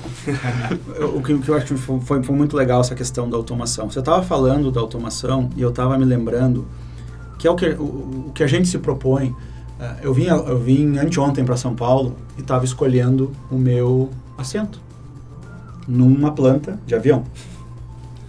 o, 1.13 1.21
que, 1.21 1.33
o 1.33 1.41
que 1.41 1.49
eu 1.49 1.55
acho 1.55 1.65
que 1.65 1.75
foi, 1.75 2.23
foi 2.23 2.35
muito 2.35 2.55
legal 2.55 2.79
essa 2.79 2.95
questão 2.95 3.29
da 3.29 3.35
automação. 3.35 3.89
Você 3.89 3.99
estava 3.99 4.23
falando 4.23 4.71
da 4.71 4.79
automação 4.79 5.49
e 5.57 5.61
eu 5.61 5.69
estava 5.69 5.97
me 5.97 6.05
lembrando 6.05 6.65
que 7.37 7.45
é 7.47 7.51
o 7.51 7.55
que, 7.55 7.67
o, 7.69 8.27
o 8.27 8.31
que 8.33 8.43
a 8.43 8.47
gente 8.47 8.67
se 8.69 8.77
propõe. 8.77 9.35
Uh, 9.81 9.97
eu, 10.03 10.13
vim, 10.13 10.25
eu 10.25 10.59
vim 10.59 10.99
anteontem 10.99 11.43
para 11.43 11.57
São 11.57 11.73
Paulo 11.73 12.15
e 12.37 12.41
estava 12.41 12.63
escolhendo 12.63 13.31
o 13.49 13.55
meu 13.55 14.11
assento 14.37 14.79
numa 15.87 16.31
planta 16.31 16.79
de 16.85 16.93
avião. 16.93 17.23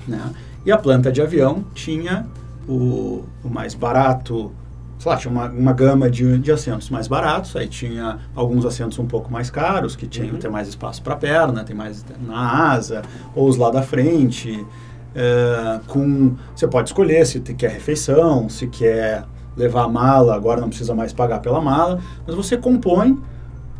Né? 0.05 0.33
E 0.67 0.73
a 0.73 0.77
planta 0.77 1.13
de 1.13 1.23
avião 1.23 1.65
tinha 1.75 2.27
o, 2.69 3.25
o 3.45 3.49
mais 3.49 3.73
barato, 3.73 4.51
sei 4.99 5.13
lá, 5.13 5.17
tinha 5.17 5.31
uma, 5.31 5.49
uma 5.49 5.73
gama 5.73 6.11
de, 6.11 6.39
de 6.39 6.51
assentos 6.51 6.91
mais 6.91 7.07
baratos, 7.07 7.55
aí 7.55 7.69
tinha 7.69 8.19
alguns 8.35 8.65
assentos 8.65 8.99
um 8.99 9.07
pouco 9.07 9.31
mais 9.31 9.49
caros, 9.49 9.95
que 9.95 10.09
tinham 10.09 10.35
uhum. 10.35 10.41
ter 10.41 10.51
mais 10.51 10.67
espaço 10.67 11.01
para 11.03 11.15
a 11.15 11.17
perna, 11.17 11.63
tem 11.63 11.77
mais 11.77 12.05
na 12.21 12.73
asa, 12.73 13.03
ou 13.33 13.49
os 13.49 13.57
lá 13.57 13.71
da 13.71 13.81
frente. 13.81 14.67
É, 15.15 15.81
com, 15.87 16.35
você 16.53 16.67
pode 16.67 16.89
escolher 16.89 17.25
se 17.25 17.39
quer 17.41 17.71
refeição, 17.71 18.49
se 18.49 18.67
quer 18.67 19.25
levar 19.57 19.85
a 19.85 19.89
mala, 19.89 20.35
agora 20.35 20.61
não 20.61 20.69
precisa 20.69 20.95
mais 20.95 21.13
pagar 21.13 21.41
pela 21.41 21.61
mala, 21.61 22.01
mas 22.27 22.35
você 22.35 22.57
compõe 22.57 23.19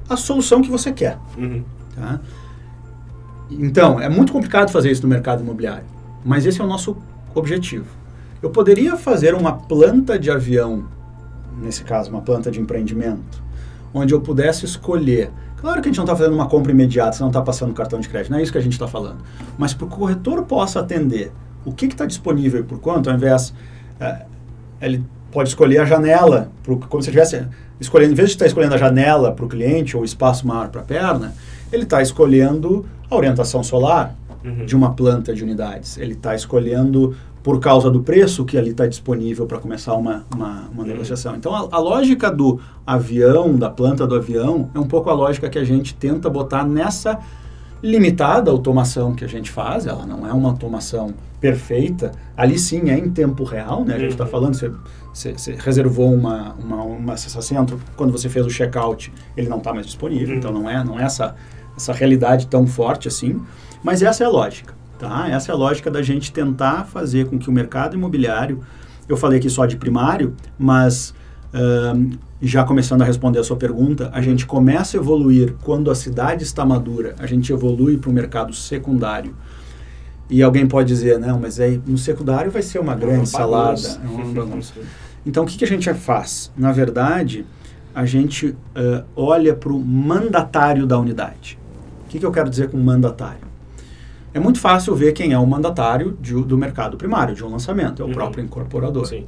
a 0.09 0.17
solução 0.17 0.61
que 0.61 0.71
você 0.71 0.93
quer. 0.93 1.19
Uhum. 1.37 1.63
Tá? 1.95 2.21
Então, 3.51 4.01
é 4.01 4.09
muito 4.09 4.33
complicado 4.33 4.71
fazer 4.71 4.91
isso 4.91 5.03
no 5.03 5.09
mercado 5.09 5.43
imobiliário, 5.43 5.85
mas 6.25 6.47
esse 6.47 6.61
é 6.61 6.65
o 6.65 6.67
nosso 6.67 6.97
objetivo. 7.35 7.87
Eu 8.43 8.51
poderia 8.51 8.97
fazer 8.97 9.35
uma 9.35 9.53
planta 9.53 10.19
de 10.19 10.31
avião 10.31 10.85
nesse 11.61 11.85
caso, 11.85 12.11
uma 12.11 12.23
planta 12.23 12.51
de 12.51 12.61
empreendimento, 12.61 13.43
onde 13.93 14.15
eu 14.15 14.21
pudesse 14.21 14.65
escolher. 14.65 15.31
Claro 15.57 15.81
que 15.81 15.89
a 15.89 15.91
gente 15.93 15.99
não 15.99 16.05
está 16.05 16.17
fazendo 16.17 16.35
uma 16.35 16.49
compra 16.49 16.73
imediata, 16.73 17.13
você 17.13 17.23
não 17.23 17.29
está 17.29 17.43
passando 17.43 17.73
cartão 17.73 18.01
de 18.01 18.09
crédito, 18.09 18.33
não 18.33 18.39
é 18.39 18.43
isso 18.43 18.51
que 18.51 18.59
a 18.59 18.63
gente 18.63 18.73
está 18.73 18.89
falando. 18.89 19.19
Mas 19.57 19.75
para 19.75 19.87
o 19.87 19.89
corretor 19.89 20.43
possa 20.45 20.81
atender 20.81 21.31
o 21.65 21.73
que 21.73 21.87
está 21.87 22.07
disponível 22.07 22.61
e 22.61 22.65
por 22.65 22.81
quanto, 22.81 23.09
ao 23.09 23.17
invés. 23.17 23.55
É, 24.01 24.27
ele 24.81 25.05
pode 25.33 25.49
escolher 25.49 25.79
a 25.79 25.85
janela, 25.85 26.51
pro, 26.63 26.77
como 26.77 27.03
se 27.03 27.09
estivesse 27.09 27.45
escolhendo, 27.81 28.13
em 28.13 28.15
vez 28.15 28.29
de 28.29 28.35
estar 28.37 28.47
escolhendo 28.47 28.75
a 28.75 28.79
janela 28.79 29.33
para 29.33 29.45
o 29.45 29.49
cliente 29.49 29.97
ou 29.97 30.03
o 30.03 30.05
espaço 30.05 30.47
maior 30.47 30.69
para 30.69 30.83
a 30.83 30.85
perna, 30.85 31.35
ele 31.73 31.83
está 31.83 32.01
escolhendo 32.01 32.85
a 33.11 33.17
orientação 33.17 33.63
solar 33.63 34.15
uhum. 34.45 34.65
de 34.67 34.77
uma 34.77 34.93
planta 34.93 35.35
de 35.35 35.43
unidades. 35.43 35.97
Ele 35.97 36.13
está 36.13 36.35
escolhendo 36.35 37.17
por 37.43 37.59
causa 37.59 37.91
do 37.91 38.03
preço 38.03 38.45
que 38.45 38.57
ali 38.57 38.71
está 38.71 38.87
disponível 38.87 39.47
para 39.47 39.59
começar 39.59 39.95
uma, 39.95 40.25
uma, 40.33 40.69
uma 40.73 40.85
negociação. 40.85 41.35
Então, 41.35 41.55
a, 41.55 41.69
a, 41.73 41.79
lógica 41.79 42.31
do 42.31 42.61
avião, 42.87 43.57
da 43.57 43.69
planta 43.69 44.07
do 44.07 44.15
avião, 44.15 44.71
é 44.75 44.79
um 44.79 44.87
pouco 44.87 45.11
a 45.11 45.13
lógica 45.13 45.51
que 45.51 45.59
a 45.59 45.65
gente 45.65 45.95
tenta 45.95 46.31
botar 46.31 46.65
nessa 46.65 47.19
limitada 47.83 48.51
automação 48.51 49.15
que 49.15 49.25
a 49.25 49.29
gente 49.29 49.51
faz. 49.51 49.87
Ela 49.87 50.07
não 50.07 50.27
é 50.27 50.33
uma 50.33 50.51
automação 50.51 51.13
perfeita. 51.41 52.13
Ali 52.37 52.59
sim 52.59 52.91
é 52.91 52.97
em 52.97 53.11
tempo 53.11 53.43
real, 53.43 53.85
né? 53.85 53.95
A 53.95 53.99
gente 53.99 54.13
está 54.13 54.25
uhum. 54.25 54.31
falando, 54.31 54.55
você, 54.55 54.71
você, 55.13 55.33
você, 55.33 55.57
reservou 55.59 56.15
uma, 56.15 56.55
uma, 56.55 56.83
uma 56.83 57.17
centro, 57.17 57.81
quando 57.97 58.13
você 58.13 58.29
fez 58.29 58.47
o 58.47 58.51
check-out, 58.51 59.13
ele 59.37 59.49
não 59.49 59.59
está 59.59 59.75
mais 59.75 59.87
disponível. 59.87 60.31
Uhum. 60.31 60.39
Então, 60.39 60.53
não 60.53 60.71
é, 60.71 60.85
não 60.85 60.99
é 60.99 61.03
essa, 61.03 61.35
essa 61.77 61.93
realidade 61.93 62.47
tão 62.47 62.67
forte 62.67 63.09
assim. 63.09 63.43
Mas 63.83 64.03
essa 64.03 64.23
é 64.23 64.27
a 64.27 64.31
lógica. 64.31 64.75
Tá? 64.99 65.29
Essa 65.29 65.51
é 65.51 65.55
a 65.55 65.59
lógica 65.59 65.91
da 65.91 66.01
gente 66.01 66.33
tentar 66.33 66.85
fazer 66.85 67.27
com 67.27 67.37
que 67.37 67.51
o 67.51 67.53
mercado 67.53 67.97
imobiliário, 67.97 68.61
eu 69.09 69.17
falei 69.17 69.41
aqui 69.41 69.51
só 69.51 69.67
de 69.67 69.77
primário, 69.77 70.37
mas 70.57 71.13
uh, 71.55 72.19
já 72.41 72.65
começando 72.65 73.03
a 73.03 73.05
responder 73.05 73.39
a 73.39 73.45
sua 73.45 73.57
pergunta, 73.57 74.11
a 74.13 74.21
gente 74.21 74.47
começa 74.47 74.97
a 74.97 75.01
evoluir 75.01 75.55
quando 75.63 75.91
a 75.91 75.95
cidade 75.95 76.43
está 76.43 76.65
madura, 76.65 77.15
a 77.19 77.27
gente 77.27 77.53
evolui 77.53 77.99
para 77.99 78.11
o 78.11 78.13
mercado 78.13 78.53
secundário. 78.53 79.35
E 80.29 80.43
alguém 80.43 80.67
pode 80.67 80.89
dizer, 80.89 81.19
não, 81.19 81.39
mas 81.39 81.61
aí 81.61 81.81
no 81.87 81.99
secundário 81.99 82.51
vai 82.51 82.63
ser 82.63 82.79
uma 82.79 82.95
grande 82.95 83.19
uma 83.19 83.27
salada. 83.27 83.81
É 83.81 84.07
uma 84.41 84.61
então, 85.25 85.45
o 85.45 85.47
que, 85.47 85.57
que 85.57 85.65
a 85.65 85.69
gente 85.69 85.93
faz? 85.95 86.51
Na 86.57 86.73
verdade, 86.73 87.47
a 87.95 88.05
gente 88.05 88.49
uh, 88.49 89.05
olha 89.15 89.55
para 89.55 89.73
o 89.73 89.79
mandatário 89.79 90.87
da 90.87 90.99
unidade. 90.99 91.59
O 92.07 92.09
que, 92.09 92.19
que 92.19 92.27
eu 92.27 92.33
quero 92.33 92.51
dizer 92.51 92.71
com 92.71 92.79
mandatário? 92.79 93.53
é 94.35 94.41
muito 94.41 94.59
fácil 94.59 94.95
ver 94.95 95.13
quem 95.13 95.33
é 95.33 95.39
o 95.39 95.47
mandatário 95.47 96.17
de, 96.21 96.35
do 96.43 96.57
mercado 96.57 96.97
primário, 96.97 97.35
de 97.35 97.45
um 97.45 97.51
lançamento, 97.51 98.03
é 98.03 98.05
o 98.05 98.09
uhum. 98.09 98.15
próprio 98.15 98.43
incorporador. 98.43 99.07
Sim. 99.07 99.27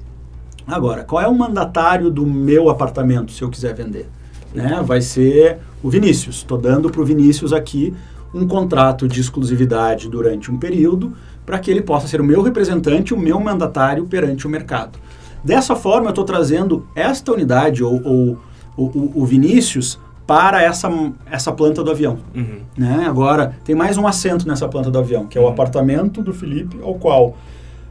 Agora, 0.66 1.04
qual 1.04 1.22
é 1.22 1.28
o 1.28 1.34
mandatário 1.34 2.10
do 2.10 2.26
meu 2.26 2.70
apartamento, 2.70 3.32
se 3.32 3.42
eu 3.42 3.50
quiser 3.50 3.74
vender? 3.74 4.08
Né? 4.54 4.82
Vai 4.84 5.00
ser 5.00 5.58
o 5.82 5.90
Vinícius. 5.90 6.36
Estou 6.36 6.56
dando 6.56 6.90
para 6.90 7.00
o 7.00 7.04
Vinícius 7.04 7.52
aqui 7.52 7.94
um 8.32 8.46
contrato 8.46 9.06
de 9.06 9.20
exclusividade 9.20 10.08
durante 10.08 10.50
um 10.50 10.58
período 10.58 11.12
para 11.44 11.58
que 11.58 11.70
ele 11.70 11.82
possa 11.82 12.08
ser 12.08 12.20
o 12.20 12.24
meu 12.24 12.42
representante, 12.42 13.12
o 13.12 13.18
meu 13.18 13.38
mandatário 13.38 14.06
perante 14.06 14.46
o 14.46 14.50
mercado. 14.50 14.98
Dessa 15.42 15.76
forma, 15.76 16.06
eu 16.06 16.10
estou 16.10 16.24
trazendo 16.24 16.86
esta 16.94 17.32
unidade, 17.32 17.84
ou, 17.84 18.00
ou 18.02 18.38
o, 18.76 19.22
o 19.22 19.26
Vinícius, 19.26 20.00
para 20.26 20.62
essa, 20.62 20.90
essa 21.30 21.52
planta 21.52 21.84
do 21.84 21.90
avião. 21.90 22.18
Uhum. 22.34 22.60
Né? 22.76 23.04
Agora, 23.06 23.54
tem 23.62 23.74
mais 23.74 23.98
um 23.98 24.06
assento 24.06 24.48
nessa 24.48 24.66
planta 24.66 24.90
do 24.90 24.98
avião, 24.98 25.26
que 25.26 25.36
é 25.36 25.40
o 25.40 25.44
uhum. 25.44 25.50
apartamento 25.50 26.22
do 26.22 26.32
Felipe, 26.32 26.78
ao 26.82 26.94
qual 26.94 27.36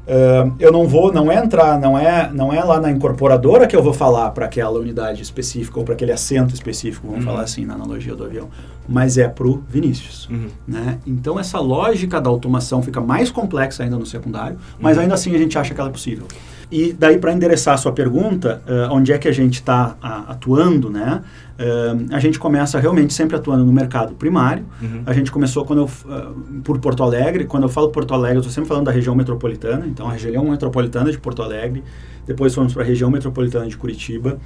uh, 0.07 0.53
eu 0.59 0.71
não 0.71 0.87
vou, 0.87 1.11
não 1.11 1.31
é 1.31 1.37
entrar, 1.37 1.79
não 1.79 1.97
é, 1.97 2.31
não 2.33 2.53
é 2.53 2.63
lá 2.63 2.79
na 2.79 2.91
incorporadora 2.91 3.67
que 3.67 3.75
eu 3.75 3.83
vou 3.83 3.93
falar 3.93 4.31
para 4.31 4.45
aquela 4.45 4.79
unidade 4.79 5.21
específica 5.21 5.79
ou 5.79 5.85
para 5.85 5.93
aquele 5.93 6.11
assento 6.11 6.53
específico, 6.53 7.07
vamos 7.07 7.25
uhum. 7.25 7.31
falar 7.31 7.43
assim 7.43 7.65
na 7.65 7.73
analogia 7.75 8.15
do 8.15 8.23
avião, 8.23 8.49
mas 8.87 9.17
é 9.17 9.27
para 9.27 9.47
o 9.47 9.63
Vinícius. 9.67 10.27
Uhum. 10.29 10.47
Né? 10.67 10.99
Então, 11.05 11.39
essa 11.39 11.59
lógica 11.59 12.19
da 12.19 12.29
automação 12.29 12.81
fica 12.81 13.01
mais 13.01 13.31
complexa 13.31 13.83
ainda 13.83 13.97
no 13.97 14.05
secundário, 14.05 14.57
mas 14.79 14.97
uhum. 14.97 15.03
ainda 15.03 15.15
assim 15.15 15.33
a 15.35 15.37
gente 15.37 15.57
acha 15.57 15.73
que 15.73 15.79
ela 15.79 15.89
é 15.89 15.93
possível. 15.93 16.25
E 16.73 16.91
daí, 16.91 17.19
para 17.19 17.31
endereçar 17.31 17.75
a 17.75 17.77
sua 17.77 17.91
pergunta, 17.91 18.59
uh, 18.67 18.91
onde 18.91 19.13
é 19.13 19.17
que 19.19 19.27
a 19.27 19.31
gente 19.31 19.53
está 19.53 19.95
atuando, 20.27 20.89
né? 20.89 21.21
Uh, 21.53 22.11
a 22.11 22.19
gente 22.19 22.39
começa 22.39 22.79
realmente 22.79 23.13
sempre 23.13 23.35
atuando 23.35 23.63
no 23.63 23.71
mercado 23.71 24.15
primário. 24.15 24.65
Uhum. 24.81 25.03
A 25.05 25.13
gente 25.13 25.31
começou 25.31 25.63
quando 25.65 25.83
eu, 25.83 25.85
uh, 25.85 26.61
por 26.63 26.79
Porto 26.79 27.03
Alegre. 27.03 27.45
Quando 27.45 27.61
eu 27.61 27.69
falo 27.69 27.89
Porto 27.89 28.11
Alegre, 28.15 28.37
eu 28.37 28.39
estou 28.39 28.51
sempre 28.51 28.67
falando 28.67 28.85
da 28.85 28.91
região 28.91 29.13
metropolitana. 29.13 29.85
Então, 29.85 30.07
a 30.09 30.13
região 30.13 30.43
metropolitana 30.49 31.11
de 31.11 31.19
Porto 31.19 31.43
Alegre. 31.43 31.83
Depois 32.25 32.55
fomos 32.55 32.73
para 32.73 32.81
a 32.81 32.85
região 32.85 33.11
metropolitana 33.11 33.67
de 33.67 33.77
Curitiba. 33.77 34.39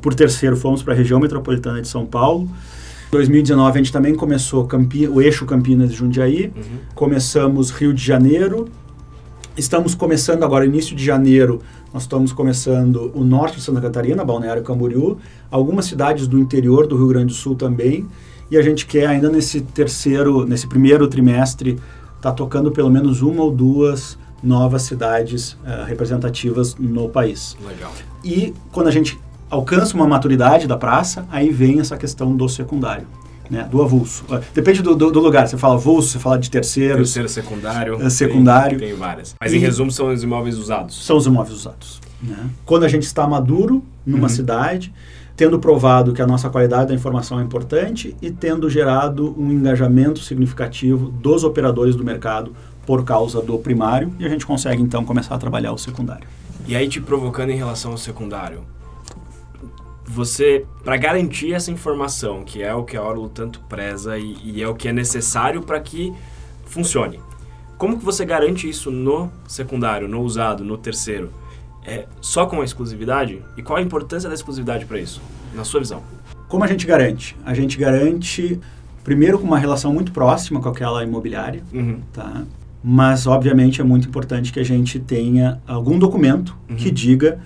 Por 0.00 0.14
terceiro, 0.14 0.56
fomos 0.56 0.84
para 0.84 0.94
a 0.94 0.96
região 0.96 1.18
metropolitana 1.18 1.82
de 1.82 1.88
São 1.88 2.06
Paulo. 2.06 2.48
Em 3.08 3.10
2019, 3.10 3.72
a 3.72 3.82
gente 3.82 3.92
também 3.92 4.14
começou 4.14 4.66
Campi 4.66 5.08
o 5.08 5.20
eixo 5.20 5.44
Campinas 5.46 5.90
de 5.90 5.96
Jundiaí. 5.96 6.52
Uhum. 6.54 6.78
Começamos 6.94 7.70
Rio 7.70 7.92
de 7.92 8.04
Janeiro, 8.04 8.68
Estamos 9.54 9.94
começando 9.94 10.44
agora, 10.44 10.64
início 10.64 10.96
de 10.96 11.04
janeiro, 11.04 11.60
nós 11.92 12.04
estamos 12.04 12.32
começando 12.32 13.12
o 13.14 13.22
norte 13.22 13.56
de 13.56 13.62
Santa 13.62 13.82
Catarina, 13.82 14.24
Balneário 14.24 14.62
Camboriú, 14.62 15.18
algumas 15.50 15.84
cidades 15.84 16.26
do 16.26 16.38
interior 16.38 16.86
do 16.86 16.96
Rio 16.96 17.08
Grande 17.08 17.26
do 17.26 17.32
Sul 17.34 17.54
também, 17.54 18.06
e 18.50 18.56
a 18.56 18.62
gente 18.62 18.86
quer 18.86 19.06
ainda 19.06 19.28
nesse 19.28 19.60
terceiro, 19.60 20.46
nesse 20.46 20.66
primeiro 20.66 21.06
trimestre, 21.06 21.72
estar 22.16 22.30
tá 22.30 22.32
tocando 22.32 22.72
pelo 22.72 22.88
menos 22.88 23.20
uma 23.20 23.42
ou 23.42 23.52
duas 23.52 24.16
novas 24.42 24.82
cidades 24.82 25.52
uh, 25.52 25.84
representativas 25.86 26.74
no 26.76 27.10
país. 27.10 27.54
Legal. 27.68 27.92
E 28.24 28.54
quando 28.72 28.86
a 28.86 28.90
gente 28.90 29.20
alcança 29.50 29.94
uma 29.94 30.06
maturidade 30.06 30.66
da 30.66 30.78
praça, 30.78 31.26
aí 31.30 31.50
vem 31.50 31.78
essa 31.78 31.98
questão 31.98 32.34
do 32.34 32.48
secundário 32.48 33.06
né, 33.50 33.68
do 33.70 33.82
avulso. 33.82 34.24
Ah, 34.30 34.40
depende 34.54 34.82
do, 34.82 34.94
do, 34.94 35.10
do, 35.10 35.20
lugar. 35.20 35.46
Você 35.46 35.56
fala 35.56 35.74
avulso, 35.74 36.08
você 36.08 36.18
fala 36.18 36.38
de 36.38 36.50
terceiro. 36.50 36.96
Terceiro, 36.96 37.28
secundário. 37.28 38.02
É, 38.02 38.10
secundário. 38.10 38.78
Tem, 38.78 38.88
tem 38.88 38.96
várias. 38.96 39.34
Mas 39.40 39.52
e, 39.52 39.56
em 39.56 39.58
resumo 39.58 39.90
são 39.90 40.12
os 40.12 40.22
imóveis 40.22 40.56
usados. 40.56 41.04
São 41.04 41.16
os 41.16 41.26
imóveis 41.26 41.56
usados. 41.56 42.00
Né? 42.22 42.50
Quando 42.64 42.84
a 42.84 42.88
gente 42.88 43.04
está 43.04 43.26
maduro 43.26 43.84
numa 44.06 44.22
uhum. 44.22 44.28
cidade, 44.28 44.92
tendo 45.36 45.58
provado 45.58 46.12
que 46.12 46.22
a 46.22 46.26
nossa 46.26 46.48
qualidade 46.50 46.88
da 46.88 46.94
informação 46.94 47.40
é 47.40 47.42
importante 47.42 48.16
e 48.22 48.30
tendo 48.30 48.68
gerado 48.70 49.34
um 49.38 49.50
engajamento 49.50 50.20
significativo 50.20 51.08
dos 51.10 51.44
operadores 51.44 51.96
do 51.96 52.04
mercado 52.04 52.54
por 52.86 53.04
causa 53.04 53.40
do 53.40 53.58
primário 53.58 54.12
e 54.18 54.24
a 54.24 54.28
gente 54.28 54.46
consegue 54.46 54.82
então 54.82 55.04
começar 55.04 55.34
a 55.34 55.38
trabalhar 55.38 55.72
o 55.72 55.78
secundário. 55.78 56.26
E 56.66 56.76
aí 56.76 56.88
te 56.88 57.00
provocando 57.00 57.50
em 57.50 57.56
relação 57.56 57.92
ao 57.92 57.98
secundário, 57.98 58.60
você, 60.12 60.64
para 60.84 60.96
garantir 60.96 61.52
essa 61.54 61.70
informação, 61.70 62.44
que 62.44 62.62
é 62.62 62.74
o 62.74 62.84
que 62.84 62.96
a 62.96 63.02
Orlo 63.02 63.28
tanto 63.28 63.60
preza 63.60 64.18
e, 64.18 64.36
e 64.44 64.62
é 64.62 64.68
o 64.68 64.74
que 64.74 64.88
é 64.88 64.92
necessário 64.92 65.62
para 65.62 65.80
que 65.80 66.12
funcione, 66.66 67.18
como 67.78 67.98
que 67.98 68.04
você 68.04 68.24
garante 68.24 68.68
isso 68.68 68.90
no 68.90 69.30
secundário, 69.48 70.06
no 70.06 70.20
usado, 70.20 70.62
no 70.64 70.76
terceiro? 70.76 71.30
É 71.84 72.06
só 72.20 72.46
com 72.46 72.60
a 72.60 72.64
exclusividade? 72.64 73.42
E 73.56 73.62
qual 73.62 73.78
a 73.78 73.82
importância 73.82 74.28
da 74.28 74.34
exclusividade 74.34 74.84
para 74.84 75.00
isso, 75.00 75.20
na 75.54 75.64
sua 75.64 75.80
visão? 75.80 76.02
Como 76.48 76.62
a 76.62 76.66
gente 76.66 76.86
garante? 76.86 77.36
A 77.44 77.54
gente 77.54 77.76
garante, 77.78 78.60
primeiro, 79.02 79.38
com 79.38 79.44
uma 79.46 79.58
relação 79.58 79.92
muito 79.92 80.12
próxima 80.12 80.60
com 80.60 80.68
aquela 80.68 81.02
imobiliária, 81.02 81.62
Uhum. 81.72 82.00
tá? 82.12 82.44
Mas, 82.84 83.26
obviamente, 83.26 83.80
é 83.80 83.84
muito 83.84 84.08
importante 84.08 84.52
que 84.52 84.60
a 84.60 84.64
gente 84.64 84.98
tenha 85.00 85.60
algum 85.66 85.98
documento 85.98 86.56
Uhum. 86.68 86.76
que 86.76 86.90
diga 86.90 87.40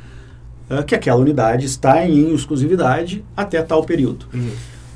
ah, 0.69 0.83
que 0.83 0.95
aquela 0.95 1.21
unidade 1.21 1.67
está 1.67 2.07
em 2.07 2.35
exclusividade 2.35 3.25
até 3.37 3.63
tal 3.63 3.85
período. 3.85 4.27
Uhum. 4.33 4.51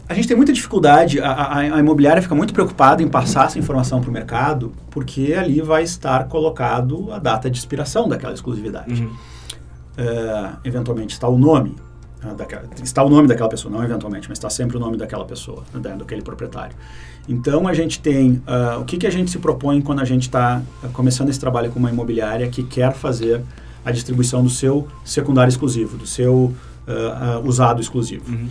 A 0.09 0.15
gente 0.15 0.27
tem 0.27 0.37
muita 0.37 0.53
dificuldade, 0.53 1.21
a, 1.21 1.31
a, 1.31 1.59
a 1.59 1.79
imobiliária 1.79 2.21
fica 2.21 2.35
muito 2.35 2.53
preocupada 2.53 3.01
em 3.01 3.09
passar 3.09 3.47
essa 3.47 3.61
informação 3.61 4.01
para 4.01 4.11
o 4.11 4.13
mercado, 4.13 4.73
porque 4.91 5.35
ali 5.39 5.61
vai 5.61 5.85
estar 5.85 6.25
colocado 6.25 7.13
a 7.13 7.19
data 7.21 7.49
de 7.49 7.57
expiração 7.57 8.09
daquela 8.09 8.35
exclusividade. 8.35 9.05
Uhum. 9.05 9.13
É, 9.97 10.51
eventualmente 10.65 11.13
está 11.13 11.29
o 11.29 11.39
nome, 11.39 11.77
ah, 12.23 12.35
daquela, 12.35 12.65
está 12.83 13.05
o 13.05 13.09
nome 13.09 13.29
daquela 13.29 13.49
pessoa, 13.49 13.73
não 13.73 13.85
eventualmente, 13.85 14.29
mas 14.29 14.37
está 14.39 14.51
sempre 14.51 14.77
o 14.77 14.81
nome 14.81 14.97
daquela 14.97 15.25
pessoa, 15.25 15.63
né, 15.73 15.97
daquele 15.97 16.23
proprietário. 16.23 16.75
Então 17.29 17.69
a 17.69 17.73
gente 17.73 18.01
tem, 18.01 18.43
ah, 18.49 18.79
o 18.81 18.85
que, 18.85 18.97
que 18.99 19.07
a 19.07 19.11
gente 19.11 19.31
se 19.31 19.39
propõe 19.39 19.81
quando 19.81 20.01
a 20.01 20.05
gente 20.05 20.23
está 20.23 20.61
começando 20.93 21.29
esse 21.29 21.39
trabalho 21.39 21.71
com 21.71 21.79
uma 21.79 21.91
imobiliária 21.91 22.49
que 22.49 22.65
quer 22.65 22.93
fazer 22.93 23.43
a 23.85 23.91
distribuição 23.91 24.43
do 24.43 24.51
seu 24.51 24.87
secundário 25.05 25.51
exclusivo, 25.51 25.97
do 25.97 26.07
seu 26.07 26.55
ah, 26.87 27.37
ah, 27.37 27.41
usado 27.45 27.81
exclusivo 27.81 28.31
Uhum. 28.31 28.49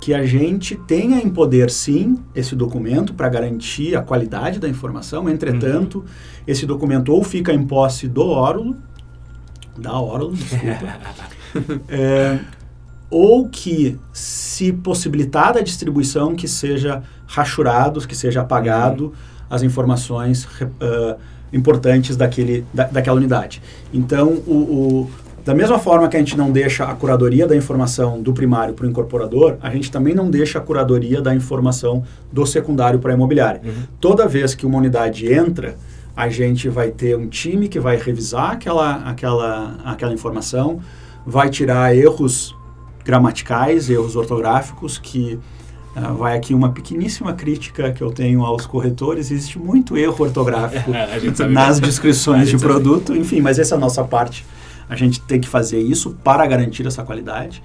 que 0.00 0.12
a 0.14 0.24
gente 0.24 0.76
tenha 0.76 1.18
em 1.18 1.30
poder, 1.30 1.70
sim, 1.70 2.18
esse 2.34 2.54
documento 2.54 3.14
para 3.14 3.28
garantir 3.28 3.96
a 3.96 4.02
qualidade 4.02 4.58
da 4.58 4.68
informação. 4.68 5.28
Entretanto, 5.28 6.04
esse 6.46 6.66
documento 6.66 7.12
ou 7.12 7.24
fica 7.24 7.52
em 7.52 7.66
posse 7.66 8.06
do 8.06 8.26
órulo, 8.26 8.76
da 9.78 9.98
órulo, 9.98 10.34
desculpa, 10.34 11.80
é, 11.88 12.38
ou 13.10 13.48
que, 13.48 13.98
se 14.12 14.72
possibilitada 14.72 15.60
a 15.60 15.62
distribuição, 15.62 16.34
que 16.34 16.46
seja 16.46 17.02
rachurado, 17.26 18.06
que 18.06 18.14
seja 18.14 18.42
apagado 18.42 19.12
as 19.48 19.62
informações 19.62 20.46
ah, 20.80 21.16
importantes 21.54 22.16
daquele, 22.16 22.64
da, 22.74 22.84
daquela 22.84 23.16
unidade. 23.16 23.62
Então, 23.92 24.28
o, 24.46 24.52
o- 24.52 25.10
da 25.44 25.54
mesma 25.54 25.78
forma 25.78 26.08
que 26.08 26.16
a 26.16 26.18
gente 26.18 26.38
não 26.38 26.50
deixa 26.50 26.84
a 26.84 26.94
curadoria 26.94 27.46
da 27.46 27.54
informação 27.54 28.22
do 28.22 28.32
primário 28.32 28.72
para 28.72 28.86
o 28.86 28.88
incorporador, 28.88 29.56
a 29.60 29.68
gente 29.70 29.90
também 29.90 30.14
não 30.14 30.30
deixa 30.30 30.58
a 30.58 30.60
curadoria 30.62 31.20
da 31.20 31.34
informação 31.34 32.02
do 32.32 32.46
secundário 32.46 32.98
para 32.98 33.12
a 33.12 33.14
imobiliária. 33.14 33.60
Uhum. 33.62 33.72
Toda 34.00 34.26
vez 34.26 34.54
que 34.54 34.64
uma 34.64 34.78
unidade 34.78 35.30
entra, 35.30 35.76
a 36.16 36.30
gente 36.30 36.68
vai 36.70 36.90
ter 36.90 37.14
um 37.16 37.26
time 37.28 37.68
que 37.68 37.78
vai 37.78 37.96
revisar 37.98 38.52
aquela, 38.52 38.94
aquela, 39.04 39.76
aquela 39.84 40.14
informação, 40.14 40.80
vai 41.26 41.50
tirar 41.50 41.94
erros 41.94 42.56
gramaticais, 43.04 43.90
erros 43.90 44.16
ortográficos, 44.16 44.96
que 44.96 45.38
ah, 45.94 46.12
vai 46.12 46.36
aqui 46.36 46.52
uma 46.52 46.72
pequeníssima 46.72 47.32
crítica 47.32 47.92
que 47.92 48.02
eu 48.02 48.10
tenho 48.10 48.44
aos 48.44 48.66
corretores, 48.66 49.30
existe 49.30 49.58
muito 49.58 49.96
erro 49.96 50.24
ortográfico 50.24 50.90
nas 51.48 51.78
descrições 51.80 52.46
de 52.46 52.52
gente 52.52 52.60
sabe. 52.60 52.72
produto, 52.72 53.16
enfim, 53.16 53.40
mas 53.40 53.58
essa 53.58 53.74
é 53.74 53.76
a 53.76 53.80
nossa 53.80 54.02
parte. 54.02 54.44
A 54.88 54.96
gente 54.96 55.20
tem 55.20 55.40
que 55.40 55.48
fazer 55.48 55.78
isso 55.78 56.16
para 56.22 56.46
garantir 56.46 56.86
essa 56.86 57.02
qualidade. 57.02 57.62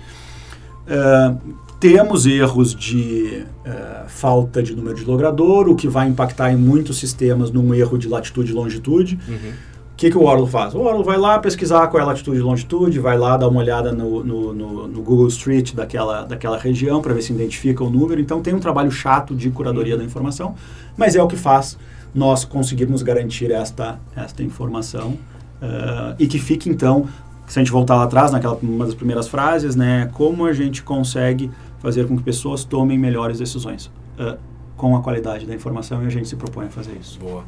Ah, 0.88 1.36
temos 1.80 2.26
erros 2.26 2.76
de 2.76 3.44
ah, 3.66 4.06
falta 4.08 4.62
de 4.62 4.76
número 4.76 4.96
de 4.96 5.06
logrador, 5.06 5.70
o 5.70 5.76
que 5.76 5.88
vai 5.88 6.08
impactar 6.08 6.52
em 6.52 6.58
muitos 6.58 6.98
sistemas 6.98 7.52
num 7.52 7.74
erro 7.74 7.98
de 7.98 8.08
latitude 8.08 8.52
e 8.52 8.54
longitude. 8.54 9.18
Uhum. 9.28 9.52
Que, 10.00 10.10
que 10.10 10.18
o 10.18 10.24
Orlo 10.24 10.48
faz? 10.48 10.74
O 10.74 10.80
Orlo 10.80 11.04
vai 11.04 11.18
lá 11.18 11.38
pesquisar 11.40 11.86
qual 11.88 12.00
é 12.00 12.04
a 12.04 12.08
latitude 12.08 12.38
e 12.38 12.42
longitude, 12.42 13.00
vai 13.00 13.18
lá 13.18 13.36
dar 13.36 13.50
uma 13.50 13.60
olhada 13.60 13.92
no, 13.92 14.24
no, 14.24 14.54
no- 14.54 14.88
no 14.88 15.02
Google 15.02 15.28
Street 15.28 15.74
daquela, 15.74 16.22
daquela 16.24 16.58
região 16.58 17.02
para 17.02 17.14
ver 17.14 17.22
se 17.22 17.34
identifica 17.34 17.84
o 17.84 17.90
número. 17.90 18.22
Então 18.22 18.42
tem 18.42 18.54
um 18.54 18.62
trabalho 18.62 18.90
chato 18.90 19.36
de 19.36 19.50
curadoria 19.50 19.98
da 19.98 20.04
informação, 20.06 20.56
mas 20.96 21.18
é 21.18 21.22
o 21.22 21.28
que 21.28 21.36
faz 21.36 21.78
nós 22.16 22.46
conseguirmos 22.46 23.02
garantir 23.04 23.52
esta, 23.52 24.00
esta 24.16 24.42
informação 24.42 25.18
ah, 25.62 26.16
e 26.18 26.28
que 26.28 26.40
fique 26.40 26.70
então, 26.70 27.06
se 27.46 27.60
a 27.60 27.62
gente 27.62 27.72
voltar 27.72 27.96
lá 27.98 28.04
atrás, 28.06 28.32
naquela 28.32 28.58
uma 28.64 28.86
das 28.86 28.96
primeiras 28.96 29.28
frases, 29.28 29.76
né, 29.76 30.10
como 30.14 30.46
a 30.46 30.54
gente 30.54 30.82
consegue 30.82 31.52
fazer 31.80 32.08
com 32.08 32.16
que 32.16 32.24
pessoas 32.24 32.64
tomem 32.64 32.98
melhores 32.98 33.38
decisões 33.40 33.92
ah, 34.18 34.38
com 34.78 34.96
a 34.96 35.02
qualidade 35.02 35.46
da 35.46 35.54
informação 35.54 36.02
e 36.04 36.08
a 36.08 36.10
gente 36.10 36.30
se 36.30 36.38
propõe 36.38 36.68
a 36.68 36.70
fazer 36.70 36.94
isso. 37.02 37.20
Boa. 37.20 37.44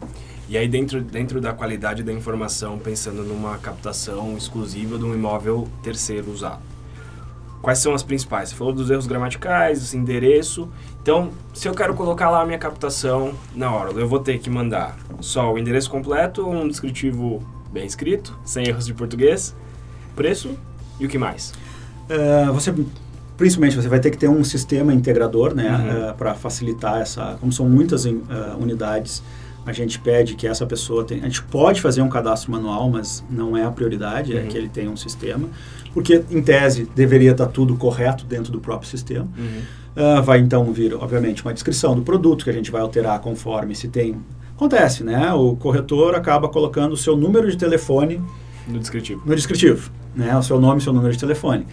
E 0.52 0.58
aí 0.58 0.68
dentro, 0.68 1.00
dentro 1.00 1.40
da 1.40 1.54
qualidade 1.54 2.04
da 2.04 2.12
informação, 2.12 2.78
pensando 2.78 3.24
numa 3.24 3.58
captação 3.58 4.36
exclusiva 4.36 4.98
de 4.98 5.06
um 5.06 5.14
imóvel 5.14 5.66
terceiro 5.82 6.30
usado. 6.30 6.60
Quais 7.62 7.80
são 7.80 7.94
as 7.94 8.04
principais? 8.04 8.50
Você 8.50 8.56
falou 8.56 8.74
dos 8.74 8.92
erros 8.92 9.08
gramaticais, 9.08 9.82
esse 9.82 9.96
endereço. 9.96 10.68
Então, 11.02 11.30
se 11.54 11.70
eu 11.70 11.74
quero 11.74 11.94
colocar 11.94 12.30
lá 12.30 12.42
a 12.42 12.46
minha 12.46 12.58
captação 12.58 13.34
na 13.56 13.72
hora, 13.74 13.92
eu 13.94 14.06
vou 14.06 14.20
ter 14.20 14.40
que 14.40 14.50
mandar 14.50 14.98
só 15.22 15.54
o 15.54 15.58
endereço 15.58 15.90
completo, 15.90 16.46
um 16.46 16.68
descritivo 16.68 17.42
bem 17.72 17.86
escrito, 17.86 18.38
sem 18.44 18.68
erros 18.68 18.86
de 18.86 18.94
português, 18.94 19.56
preço 20.18 20.50
e 21.00 21.06
o 21.06 21.08
que 21.08 21.18
mais? 21.18 21.54
É, 22.10 22.48
você 22.48 22.76
principalmente 23.38 23.78
você 23.78 23.88
vai 23.88 24.02
ter 24.02 24.12
que 24.12 24.18
ter 24.18 24.28
um 24.28 24.44
sistema 24.44 24.94
integrador 24.94 25.56
né 25.56 26.10
Uhum. 26.10 26.14
para 26.16 26.36
facilitar 26.36 27.02
essa 27.02 27.38
como 27.40 27.52
são 27.52 27.68
muitas 27.68 28.06
eh, 28.06 28.12
unidades 28.60 29.24
a 29.65 29.71
gente 29.74 30.00
pede 30.00 30.36
que 30.36 30.47
essa 30.47 30.65
pessoa 30.65 31.04
tenha 31.04 31.21
a 31.21 31.26
gente 31.26 31.43
pode 31.43 31.80
fazer 31.82 32.02
um 32.02 32.10
cadastro 32.10 32.52
manual 32.52 32.89
mas 32.89 33.24
não 33.30 33.56
é 33.56 33.63
a 33.63 33.71
prioridade 33.71 34.36
é 34.36 34.41
Uhum. 34.41 34.47
que 34.47 34.58
ele 34.58 34.69
tenha 34.69 34.89
um 34.89 34.97
sistema 34.97 35.47
porque 35.93 36.24
em 36.32 36.41
tese 36.41 36.89
deveria 36.95 37.32
estar 37.32 37.47
tudo 37.47 37.76
correto 37.76 38.26
dentro 38.26 38.52
do 38.52 38.60
próprio 38.60 38.89
sistema 38.89 39.28
Ah, 39.95 40.21
vai 40.21 40.39
então 40.39 40.71
vir, 40.71 40.93
obviamente, 40.95 41.43
uma 41.43 41.54
descrição 41.54 41.93
do 41.93 42.02
produto 42.02 42.45
que 42.45 42.50
a 42.50 42.54
gente 42.54 42.71
vai 42.71 42.80
alterar 42.82 43.19
conforme 43.19 43.76
se 43.76 43.89
tem. 43.89 44.15
Acontece, 44.56 45.04
né? 45.04 45.34
O 45.34 45.54
corretor 45.58 46.15
acaba 46.15 46.47
colocando 46.47 46.93
o 46.93 46.97
seu 46.97 47.17
número 47.17 47.52
de 47.52 47.58
telefone 47.58 48.21
No 48.65 48.80
descritivo. 48.80 49.21
no 49.26 49.36
descritivo, 49.36 49.91
né? 50.15 50.34
O 50.38 50.41
seu 50.41 50.62
nome 50.62 50.80
e 50.80 50.84
seu 50.84 50.93
número 50.93 51.12
de 51.12 51.19
telefone. 51.19 51.67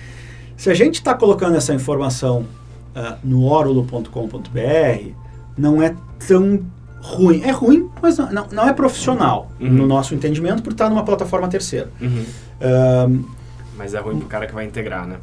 Se 0.56 0.68
a 0.68 0.74
gente 0.74 0.96
está 0.96 1.14
colocando 1.14 1.54
essa 1.56 1.72
informação 1.72 2.44
ah, 2.92 3.16
no 3.22 3.44
orulo.com.br, 3.44 5.12
não 5.56 5.80
é 5.82 5.94
tão 6.26 6.60
ruim. 7.00 7.42
É 7.42 7.50
ruim, 7.50 7.88
mas 8.02 8.18
não, 8.18 8.30
não, 8.32 8.46
não 8.52 8.68
é 8.68 8.72
profissional, 8.72 9.50
Uhum. 9.60 9.68
no 9.70 9.86
nosso 9.86 10.14
entendimento, 10.14 10.62
por 10.62 10.72
estar 10.72 10.88
numa 10.90 11.04
plataforma 11.04 11.48
terceira. 11.48 11.90
Uhum. 12.00 12.24
Ahn, 12.60 13.22
Mas 13.76 13.94
é 13.94 14.00
ruim 14.00 14.18
pro 14.18 14.28
cara 14.28 14.46
que 14.46 14.54
vai 14.54 14.64
integrar, 14.64 15.06
né? 15.06 15.16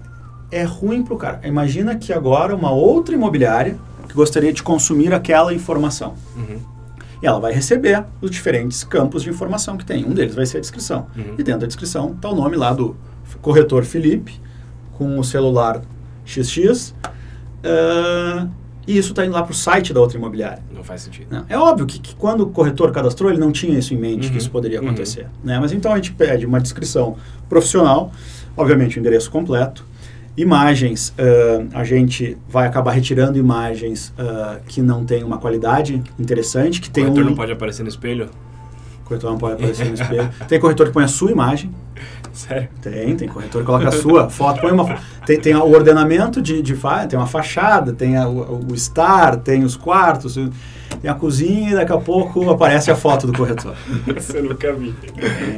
é 0.52 0.64
ruim 0.64 1.04
para 1.04 1.14
o 1.14 1.18
cara. 1.18 1.42
Imagina 1.44 1.96
que 1.96 2.14
agora 2.14 2.56
uma 2.56 2.72
outra 2.72 3.14
imobiliária 3.14 3.76
que 4.08 4.14
gostaria 4.14 4.54
de 4.54 4.64
consumir 4.64 5.14
aquela 5.14 5.54
informação. 5.54 6.14
Uhum. 6.38 6.60
E 7.22 7.26
ela 7.28 7.40
vai 7.40 7.52
receber 7.52 8.06
os 8.22 8.30
diferentes 8.32 8.84
campos 8.84 9.24
de 9.24 9.30
informação 9.30 9.76
que 9.76 9.84
tem. 9.84 10.06
Um 10.06 10.14
deles 10.14 10.34
vai 10.36 10.46
ser 10.46 10.58
a 10.58 10.62
descrição. 10.62 11.08
Uhum. 11.18 11.34
E 11.38 11.44
dentro 11.44 11.62
da 11.62 11.68
descrição 11.68 12.12
está 12.14 12.30
o 12.30 12.36
nome 12.36 12.56
lá 12.56 12.72
do 12.72 12.96
corretor 13.42 13.84
Felipe, 13.84 14.40
com 14.98 15.20
o 15.20 15.24
celular 15.24 15.82
XX. 16.26 16.94
ah, 17.64 18.48
e 18.88 18.98
isso 18.98 19.10
está 19.10 19.26
indo 19.26 19.34
lá 19.34 19.44
para 19.44 19.52
o 19.52 19.56
site 19.56 19.94
da 19.94 20.00
outra 20.00 20.18
imobiliária. 20.18 20.64
Não 20.74 20.84
faz 20.84 21.02
sentido. 21.02 21.28
Não, 21.30 21.46
É 21.50 21.58
óbvio 21.58 21.86
que, 21.86 22.00
que 22.00 22.16
quando 22.16 22.42
o 22.42 22.48
corretor 22.48 22.92
cadastrou, 22.92 23.30
ele 23.30 23.40
não 23.40 23.52
tinha 23.52 23.78
isso 23.78 23.94
em 23.94 23.98
mente, 23.98 24.28
Uhum, 24.28 24.32
que 24.34 24.38
isso 24.38 24.52
poderia 24.52 24.80
uhum. 24.80 24.88
acontecer. 24.88 25.28
Né? 25.44 25.60
Mas 25.60 25.72
então 25.72 25.92
a 25.92 25.96
gente 25.96 26.14
pede 26.14 26.46
uma 26.46 26.60
descrição 26.60 27.16
profissional, 27.50 28.12
obviamente 28.56 28.98
o 28.98 29.00
endereço 29.00 29.30
completo, 29.32 29.84
imagens, 30.38 31.14
ah, 31.18 31.80
a 31.80 31.84
gente 31.84 32.38
vai 32.48 32.68
acabar 32.68 32.92
retirando 32.92 33.38
imagens 33.38 34.14
ah, 34.18 34.60
que 34.68 34.82
não 34.82 35.06
têm 35.06 35.24
uma 35.24 35.38
qualidade 35.38 36.02
interessante, 36.20 36.82
que 36.82 36.90
O 36.90 36.92
tem 36.92 37.06
corretor 37.06 37.24
um... 37.24 37.30
não 37.30 37.36
pode 37.36 37.52
aparecer 37.52 37.84
no 37.84 37.90
espelho? 37.90 38.30
Corretor 39.06 39.32
não 39.32 39.38
pode 39.38 39.54
aparecer 39.56 39.86
no 39.86 39.94
espelho. 39.94 40.30
Tem 40.48 40.60
corretor 40.60 40.88
que 40.88 40.94
põe 40.94 41.04
a 41.04 41.08
sua 41.08 41.32
imagem, 41.32 41.72
Sério? 42.48 42.68
tem, 42.82 43.16
tem 43.16 43.28
corretor 43.28 43.62
que 43.62 43.66
coloca 43.66 43.88
a 43.88 43.92
sua 43.92 44.30
foto, 44.30 44.62
põe 44.62 44.72
uma 44.72 44.98
tem, 45.26 45.40
tem 45.40 45.56
o 45.56 45.64
ordenamento 45.72 46.42
de, 46.42 46.62
de 46.62 46.76
fa- 46.76 47.08
tem 47.08 47.18
uma 47.18 47.28
fachada, 47.28 47.94
tem 47.94 48.18
a- 48.18 48.28
o, 48.28 48.66
o 48.70 48.76
estar, 48.76 49.38
tem 49.38 49.64
os 49.64 49.76
quartos, 49.78 50.36
tem 50.36 51.10
a 51.10 51.14
cozinha 51.14 51.72
e 51.72 51.74
daqui 51.76 51.92
a 51.94 51.98
pouco 51.98 52.50
aparece 52.50 52.92
a 52.92 52.96
foto 52.96 53.26
do 53.28 53.34
corretor. 53.34 53.74
Você 54.16 54.42
nunca 54.42 54.74
vi. 54.74 54.94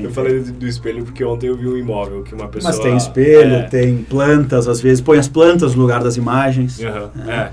Eu 0.01 0.11
falei 0.11 0.39
do 0.41 0.51
do 0.51 0.67
espelho 0.67 1.03
porque 1.03 1.23
ontem 1.23 1.47
eu 1.47 1.57
vi 1.57 1.67
um 1.67 1.75
imóvel 1.77 2.23
que 2.23 2.33
uma 2.35 2.47
pessoa... 2.47 2.71
Mas 2.73 2.79
tem 2.81 2.95
espelho, 2.95 3.55
É. 3.55 3.63
tem 3.63 3.97
plantas, 4.03 4.67
às 4.67 4.79
vezes 4.79 5.01
põe 5.01 5.17
as 5.17 5.27
plantas 5.27 5.73
no 5.75 5.81
lugar 5.81 6.03
das 6.03 6.15
imagens. 6.15 6.79
É. 6.81 6.87
É. 7.27 7.49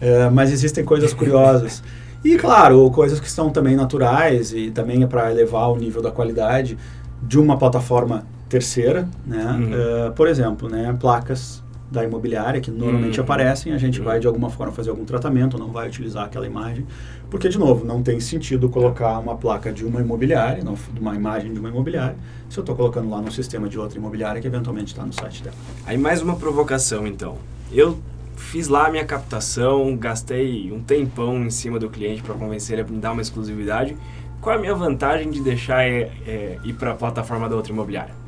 É, 0.00 0.30
mas 0.30 0.50
existem 0.52 0.84
coisas 0.84 1.12
curiosas. 1.14 1.82
E, 2.24 2.36
claro, 2.36 2.88
coisas 2.90 3.18
que 3.20 3.30
são 3.30 3.50
também 3.50 3.74
naturais 3.76 4.52
e 4.52 4.70
também 4.70 5.02
é 5.02 5.06
para 5.06 5.30
elevar 5.30 5.70
o 5.70 5.76
nível 5.76 6.00
da 6.02 6.10
qualidade 6.10 6.76
de 7.22 7.38
uma 7.38 7.56
plataforma 7.56 8.24
terceira, 8.52 9.08
né? 9.26 9.44
Uhum. 9.44 10.08
Uh, 10.08 10.12
por 10.12 10.28
exemplo, 10.28 10.68
né, 10.68 10.94
placas 11.00 11.62
da 11.90 12.04
imobiliária 12.04 12.60
que 12.60 12.70
normalmente 12.70 13.18
Uhum. 13.18 13.24
aparecem, 13.24 13.72
a 13.72 13.78
gente 13.78 13.98
Uhum. 13.98 14.04
vai 14.04 14.20
de 14.20 14.26
alguma 14.26 14.48
forma 14.50 14.72
fazer 14.72 14.90
algum 14.90 15.04
tratamento, 15.06 15.58
não 15.58 15.68
vai 15.68 15.88
utilizar 15.88 16.24
aquela 16.24 16.46
imagem, 16.46 16.86
porque 17.30 17.48
de 17.48 17.58
novo 17.58 17.84
não 17.84 18.02
tem 18.02 18.18
sentido 18.20 18.68
colocar 18.68 19.18
uma 19.18 19.36
placa 19.36 19.72
de 19.72 19.84
uma 19.84 20.00
imobiliária, 20.00 20.62
não, 20.62 20.74
uma 21.00 21.14
imagem 21.14 21.52
de 21.52 21.58
uma 21.60 21.68
imobiliária, 21.70 22.16
se 22.48 22.58
eu 22.58 22.62
estou 22.62 22.76
colocando 22.76 23.08
lá 23.10 23.20
no 23.22 23.30
sistema 23.30 23.68
de 23.68 23.78
outra 23.78 23.98
imobiliária 23.98 24.40
que 24.40 24.46
eventualmente 24.46 24.92
está 24.92 25.04
no 25.04 25.12
site 25.14 25.42
dela. 25.42 25.56
Aí 25.86 25.96
mais 25.96 26.20
uma 26.22 26.36
provocação, 26.36 27.06
então. 27.06 27.36
Eu 27.70 27.98
fiz 28.36 28.68
lá 28.68 28.86
a 28.86 28.90
minha 28.90 29.04
captação, 29.04 29.96
gastei 29.96 30.70
um 30.72 30.80
tempão 30.80 31.42
em 31.44 31.50
cima 31.50 31.78
do 31.78 31.88
cliente 31.88 32.22
para 32.22 32.34
convencer 32.34 32.78
ele 32.78 32.86
a 32.88 32.90
me 32.90 32.98
dar 33.00 33.12
uma 33.12 33.22
exclusividade. 33.22 33.96
Qual 34.42 34.54
é 34.54 34.58
a 34.58 34.60
minha 34.60 34.74
vantagem 34.74 35.30
de 35.30 35.40
deixar 35.40 35.82
é, 35.84 36.10
é, 36.26 36.58
ir 36.64 36.72
para 36.74 36.90
a 36.92 36.94
plataforma 36.94 37.48
da 37.48 37.54
outra 37.56 37.72
imobiliária? 37.72 38.21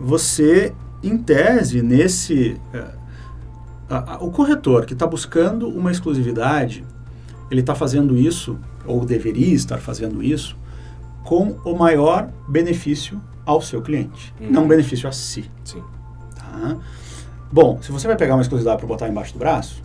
Você, 0.00 0.74
em 1.02 1.16
tese, 1.16 1.82
nesse 1.82 2.56
a- 3.90 4.14
a- 4.14 4.18
o 4.24 4.30
corretor 4.30 4.84
que 4.86 4.92
está 4.92 5.06
buscando 5.06 5.68
uma 5.68 5.90
exclusividade, 5.90 6.84
ele 7.50 7.60
está 7.60 7.74
fazendo 7.74 8.16
isso, 8.16 8.58
ou 8.86 9.04
deveria 9.04 9.54
estar 9.54 9.78
fazendo 9.78 10.22
isso, 10.22 10.56
com 11.24 11.56
o 11.64 11.76
maior 11.76 12.28
benefício 12.48 13.20
ao 13.44 13.60
seu 13.60 13.80
cliente, 13.82 14.34
Uhum. 14.40 14.50
não 14.50 14.68
benefício 14.68 15.08
a 15.08 15.12
si. 15.12 15.50
Sim. 15.64 15.82
Tá? 16.36 16.76
Bom, 17.50 17.78
se 17.80 17.90
você 17.90 18.06
vai 18.06 18.16
pegar 18.16 18.34
uma 18.34 18.42
exclusividade 18.42 18.78
para 18.78 18.86
botar 18.86 19.08
embaixo 19.08 19.32
do 19.32 19.38
braço, 19.38 19.82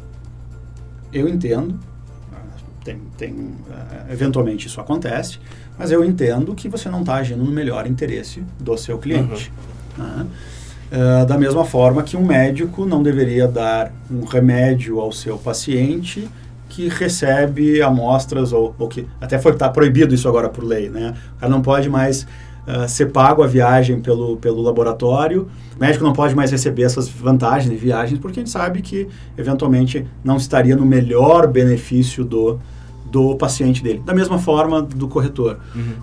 eu 1.13 1.27
entendo, 1.29 1.79
tem, 2.83 2.99
tem, 3.17 3.51
ah, 3.71 4.05
eventualmente 4.11 4.67
isso 4.67 4.81
acontece, 4.81 5.39
mas 5.77 5.91
eu 5.91 6.03
entendo 6.03 6.53
que 6.53 6.67
você 6.67 6.89
não 6.89 6.99
está 7.01 7.15
agindo 7.15 7.41
no 7.43 7.51
melhor 7.51 7.87
interesse 7.87 8.43
do 8.59 8.77
seu 8.77 8.97
cliente. 8.97 9.51
Tá? 9.95 10.25
Ah, 10.95 11.25
da 11.25 11.39
mesma 11.39 11.65
forma 11.65 12.03
que 12.03 12.15
um 12.15 12.23
médico 12.23 12.85
não 12.85 13.01
deveria 13.01 13.47
dar 13.47 13.91
um 14.11 14.25
remédio 14.25 14.99
ao 14.99 15.11
seu 15.11 15.39
paciente 15.39 16.29
que 16.69 16.87
recebe 16.87 17.81
amostras 17.81 18.53
ou, 18.53 18.75
ou 18.77 18.87
que 18.87 19.07
até 19.19 19.39
foi 19.39 19.55
tá 19.55 19.67
proibido 19.69 20.13
isso 20.13 20.27
agora 20.29 20.49
por 20.49 20.63
lei, 20.63 20.89
né? 20.89 21.15
O 21.35 21.39
cara 21.39 21.51
não 21.51 21.63
pode 21.63 21.89
mais 21.89 22.27
ah, 22.67 22.87
ser 22.87 23.07
pago 23.07 23.41
a 23.41 23.47
viagem 23.47 24.01
pelo, 24.01 24.37
pelo 24.37 24.61
laboratório, 24.61 25.49
o 25.75 25.79
médico 25.79 26.03
não 26.03 26.13
pode 26.13 26.35
mais 26.35 26.51
receber 26.51 26.83
essas 26.83 27.09
vantagens 27.09 27.71
de 27.71 27.75
viagens 27.75 28.19
porque 28.19 28.39
a 28.39 28.43
gente 28.43 28.51
sabe 28.51 28.83
que 28.83 29.07
eventualmente 29.35 30.05
não 30.23 30.37
estaria 30.37 30.75
no 30.75 30.85
melhor 30.85 31.47
benefício 31.47 32.23
do 32.23 32.59
do 33.13 33.35
paciente 33.35 33.83
dele. 33.83 34.01
Da 34.03 34.11
mesma 34.11 34.39
forma 34.39 34.81
do 34.81 35.07
corretor. 35.07 35.59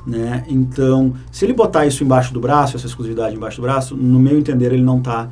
Né? 0.07 0.45
Então, 0.47 1.13
se 1.33 1.45
ele 1.45 1.53
botar 1.53 1.85
isso 1.85 2.05
embaixo 2.05 2.33
do 2.33 2.39
braço, 2.39 2.77
essa 2.77 2.87
exclusividade 2.87 3.35
embaixo 3.35 3.57
do 3.57 3.63
braço, 3.63 3.97
no 3.97 4.21
meu 4.21 4.39
entender, 4.39 4.73
ele 4.73 4.85
não 4.85 4.99
está 4.99 5.29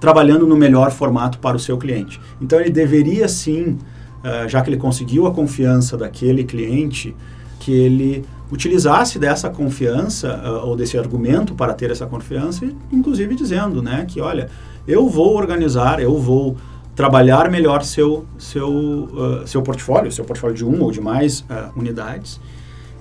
trabalhando 0.00 0.46
no 0.46 0.56
melhor 0.56 0.90
formato 0.90 1.38
para 1.38 1.54
o 1.54 1.60
seu 1.60 1.76
cliente. 1.76 2.18
Então, 2.40 2.58
ele 2.58 2.70
deveria 2.70 3.28
sim, 3.28 3.76
ah, 4.24 4.48
já 4.48 4.62
que 4.62 4.70
ele 4.70 4.78
conseguiu 4.78 5.26
a 5.26 5.30
confiança 5.30 5.98
daquele 5.98 6.44
cliente, 6.44 7.14
que 7.60 7.72
ele 7.72 8.24
utilizasse 8.50 9.18
dessa 9.18 9.50
confiança 9.50 10.40
ah, 10.42 10.64
ou 10.64 10.74
desse 10.74 10.96
argumento 10.96 11.54
para 11.54 11.74
ter 11.74 11.90
essa 11.90 12.06
confiança, 12.06 12.66
inclusive 12.90 13.34
dizendo 13.34 13.82
né, 13.82 14.06
que, 14.08 14.18
olha, 14.18 14.48
eu 14.86 15.06
vou 15.10 15.36
organizar, 15.36 16.00
eu 16.00 16.16
vou 16.18 16.56
trabalhar 16.98 17.48
melhor 17.48 17.84
seu, 17.84 18.26
seu, 18.36 19.08
ah, 19.16 19.46
seu 19.46 19.62
portfólio, 19.62 20.10
seu 20.10 20.24
portfólio 20.24 20.56
de 20.56 20.64
uma 20.64 20.82
ou 20.82 20.90
de 20.90 21.00
mais 21.00 21.44
ah, 21.48 21.70
unidades, 21.76 22.40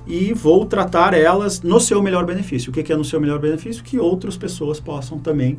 e 0.06 0.32
vou 0.34 0.68
tratar 0.68 1.16
elas 1.16 1.64
no 1.64 1.80
seu 1.80 2.00
melhor 2.00 2.24
benefício. 2.24 2.70
O 2.70 2.74
que, 2.74 2.84
que 2.84 2.94
é 2.94 2.96
no 2.96 3.04
seu 3.04 3.20
melhor 3.20 3.40
benefício? 3.40 3.84
Que 3.84 3.98
outras 3.98 4.38
pessoas 4.38 4.80
possam 4.80 5.18
também 5.18 5.58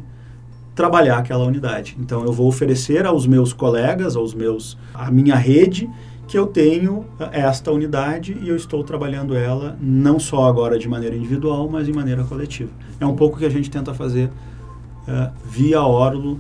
trabalhar 0.73 1.19
aquela 1.19 1.45
unidade. 1.45 1.97
Então 1.99 2.25
eu 2.25 2.33
vou 2.33 2.47
oferecer 2.47 3.05
aos 3.05 3.27
meus 3.27 3.53
colegas, 3.53 4.15
aos 4.15 4.33
meus, 4.33 4.79
à 4.95 5.11
minha 5.11 5.35
rede, 5.35 5.91
que 6.29 6.39
eu 6.39 6.47
tenho 6.47 7.07
ah, 7.19 7.31
esta 7.33 7.73
unidade 7.73 8.39
e 8.41 8.49
eu 8.49 8.55
estou 8.55 8.85
trabalhando 8.85 9.37
ela 9.37 9.77
não 9.81 10.21
só 10.21 10.47
agora 10.47 10.79
de 10.79 10.89
maneira 10.89 11.17
individual, 11.17 11.69
mas 11.69 11.87
de 11.87 11.93
maneira 11.93 12.23
coletiva. 12.23 12.71
É 13.01 13.05
um 13.05 13.17
pouco 13.17 13.37
que 13.37 13.45
a 13.45 13.51
gente 13.51 13.69
tenta 13.69 13.93
fazer 13.93 14.31
ah, 15.09 15.33
via 15.45 15.83
Orlo 15.83 16.39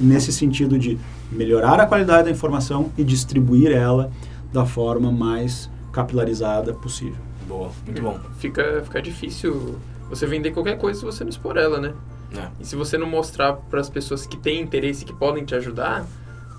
nesse 0.00 0.32
sentido 0.32 0.78
de 0.78 0.98
melhorar 1.30 1.80
a 1.80 1.86
qualidade 1.86 2.24
da 2.24 2.30
informação 2.30 2.90
e 2.96 3.04
distribuir 3.04 3.70
ela 3.70 4.10
da 4.52 4.64
forma 4.64 5.10
mais 5.12 5.70
capilarizada 5.92 6.72
possível. 6.72 7.16
Boa, 7.46 7.70
muito 7.84 8.02
bom. 8.02 8.18
Fica, 8.38 8.82
fica 8.84 9.00
difícil 9.02 9.78
você 10.08 10.26
vender 10.26 10.50
qualquer 10.52 10.78
coisa 10.78 11.00
se 11.00 11.04
você 11.04 11.24
não 11.24 11.30
expor 11.30 11.56
ela, 11.56 11.80
né? 11.80 11.92
É. 12.36 12.48
E 12.60 12.66
se 12.66 12.76
você 12.76 12.98
não 12.98 13.06
mostrar 13.06 13.54
para 13.54 13.80
as 13.80 13.88
pessoas 13.88 14.26
que 14.26 14.36
têm 14.36 14.60
interesse, 14.60 15.04
que 15.04 15.12
podem 15.12 15.44
te 15.44 15.54
ajudar, 15.54 16.06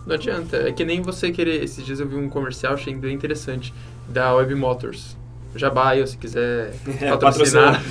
não 0.05 0.15
adianta. 0.15 0.57
É 0.57 0.71
que 0.71 0.83
nem 0.83 1.01
você 1.01 1.31
querer. 1.31 1.63
Esses 1.63 1.85
dias 1.85 1.99
eu 1.99 2.07
vi 2.07 2.15
um 2.15 2.29
comercial, 2.29 2.73
achei 2.73 2.95
bem 2.95 3.13
interessante, 3.13 3.73
da 4.07 4.33
Web 4.33 4.55
Motors. 4.55 5.15
Jabá, 5.55 5.91
se 6.05 6.17
quiser 6.17 6.73
É, 7.01 7.09
patrocinar. 7.17 7.81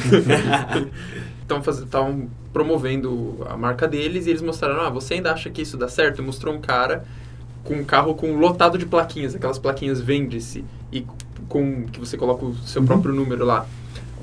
Estavam 1.42 2.28
promovendo 2.52 3.46
a 3.48 3.56
marca 3.56 3.86
deles 3.86 4.26
e 4.26 4.30
eles 4.30 4.42
mostraram: 4.42 4.80
ah, 4.80 4.90
você 4.90 5.14
ainda 5.14 5.32
acha 5.32 5.50
que 5.50 5.62
isso 5.62 5.76
dá 5.76 5.88
certo? 5.88 6.20
E 6.20 6.24
mostrou 6.24 6.54
um 6.54 6.60
cara 6.60 7.04
com 7.64 7.74
um 7.74 7.84
carro 7.84 8.14
com 8.14 8.36
lotado 8.36 8.78
de 8.78 8.86
plaquinhas, 8.86 9.34
aquelas 9.34 9.58
plaquinhas 9.58 10.00
vende-se 10.00 10.64
e 10.92 11.04
com 11.48 11.84
que 11.86 12.00
você 12.00 12.16
coloca 12.16 12.44
o 12.44 12.54
seu 12.56 12.80
Uhum. 12.82 12.86
próprio 12.88 13.14
número 13.14 13.44
lá. 13.44 13.66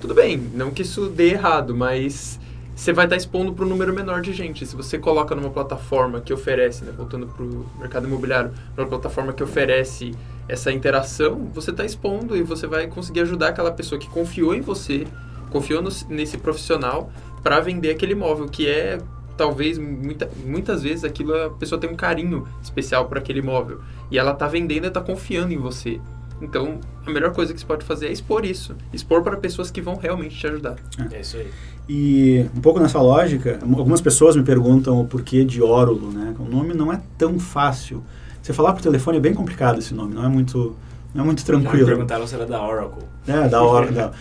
Tudo 0.01 0.13
bem, 0.13 0.37
não 0.53 0.71
que 0.71 0.81
isso 0.81 1.07
dê 1.07 1.31
errado, 1.31 1.75
mas 1.75 2.39
você 2.75 2.91
vai 2.91 3.05
estar 3.05 3.15
expondo 3.15 3.53
para 3.53 3.65
um 3.65 3.69
número 3.69 3.93
menor 3.93 4.21
de 4.21 4.33
gente. 4.33 4.65
Se 4.65 4.75
você 4.75 4.97
coloca 4.97 5.33
numa 5.33 5.49
plataforma 5.49 6.19
que 6.21 6.33
oferece, 6.33 6.83
né, 6.83 6.91
voltando 6.95 7.25
para 7.27 7.43
o 7.43 7.65
mercado 7.79 8.05
imobiliário, 8.07 8.51
numa 8.75 8.87
plataforma 8.87 9.31
que 9.31 9.41
oferece 9.43 10.11
essa 10.47 10.71
interação, 10.71 11.49
você 11.53 11.71
está 11.71 11.85
expondo 11.85 12.35
e 12.35 12.43
você 12.43 12.67
vai 12.67 12.87
conseguir 12.87 13.21
ajudar 13.21 13.49
aquela 13.49 13.71
pessoa 13.71 13.97
que 13.99 14.09
confiou 14.09 14.53
em 14.53 14.61
você, 14.61 15.07
confiou 15.51 15.81
no- 15.81 15.89
nesse 16.09 16.37
profissional 16.37 17.09
para 17.45 17.59
vender 17.59 17.91
aquele 17.91 18.13
imóvel, 18.13 18.47
que 18.47 18.67
é 18.67 18.97
talvez 19.37 19.77
muita, 19.77 20.27
muitas 20.43 20.81
vezes 20.81 21.03
aquilo 21.03 21.31
a 21.35 21.51
pessoa 21.51 21.79
tem 21.79 21.87
um 21.87 21.95
carinho 21.95 22.47
especial 22.63 23.05
por 23.05 23.19
aquele 23.19 23.37
imóvel 23.37 23.81
e 24.09 24.17
ela 24.17 24.31
está 24.31 24.47
vendendo 24.47 24.85
e 24.85 24.87
está 24.87 24.99
confiando 24.99 25.53
em 25.53 25.57
você. 25.57 26.01
Então, 26.41 26.79
a 27.05 27.11
melhor 27.11 27.33
coisa 27.33 27.53
que 27.53 27.59
você 27.59 27.65
pode 27.65 27.85
fazer 27.85 28.07
é 28.07 28.11
expor 28.11 28.45
isso. 28.45 28.75
Expor 28.91 29.21
para 29.21 29.37
pessoas 29.37 29.69
que 29.69 29.79
vão 29.79 29.95
realmente 29.95 30.35
te 30.35 30.47
ajudar. 30.47 30.77
É 31.11 31.21
isso 31.21 31.37
aí. 31.37 31.47
E 31.87 32.49
um 32.57 32.61
pouco 32.61 32.79
nessa 32.79 32.99
lógica, 32.99 33.59
algumas 33.61 34.01
pessoas 34.01 34.35
me 34.35 34.41
perguntam 34.41 34.99
o 34.99 35.05
porquê 35.05 35.45
de 35.45 35.61
Órulo, 35.61 36.11
né? 36.11 36.33
O 36.39 36.45
nome 36.45 36.73
não 36.73 36.91
é 36.91 36.99
tão 37.15 37.37
fácil. 37.37 38.03
Você 38.41 38.53
falar 38.53 38.73
por 38.73 38.81
telefone 38.81 39.17
é 39.17 39.21
bem 39.21 39.35
complicado 39.35 39.77
esse 39.77 39.93
nome, 39.93 40.15
não 40.15 40.25
é 40.25 40.27
muito, 40.27 40.75
não 41.15 41.23
é 41.23 41.25
muito 41.25 41.39
Já 41.45 41.53
me 41.57 41.61
tranquilo. 41.63 41.85
perguntaram 41.87 42.27
se 42.27 42.35
era 42.35 42.45
da 42.45 42.61
Oracle. 42.61 43.03
É, 43.27 43.47
da 43.47 43.59
da- 43.91 44.11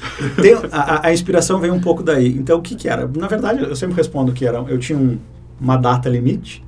Tem- 0.40 0.54
a, 0.72 1.08
a- 1.08 1.12
inspiração 1.12 1.58
vem 1.60 1.70
um 1.70 1.80
pouco 1.80 2.02
daí. 2.02 2.28
Então, 2.28 2.58
o 2.58 2.62
que 2.62 2.74
que 2.76 2.88
era? 2.88 3.06
Na 3.16 3.26
verdade, 3.26 3.62
eu 3.64 3.74
sempre 3.76 3.96
respondo 3.96 4.32
que 4.32 4.46
era, 4.46 4.58
eu 4.68 4.78
tinha 4.78 4.98
um- 4.98 5.18
uma 5.60 5.76
data 5.76 6.08
limite 6.08 6.64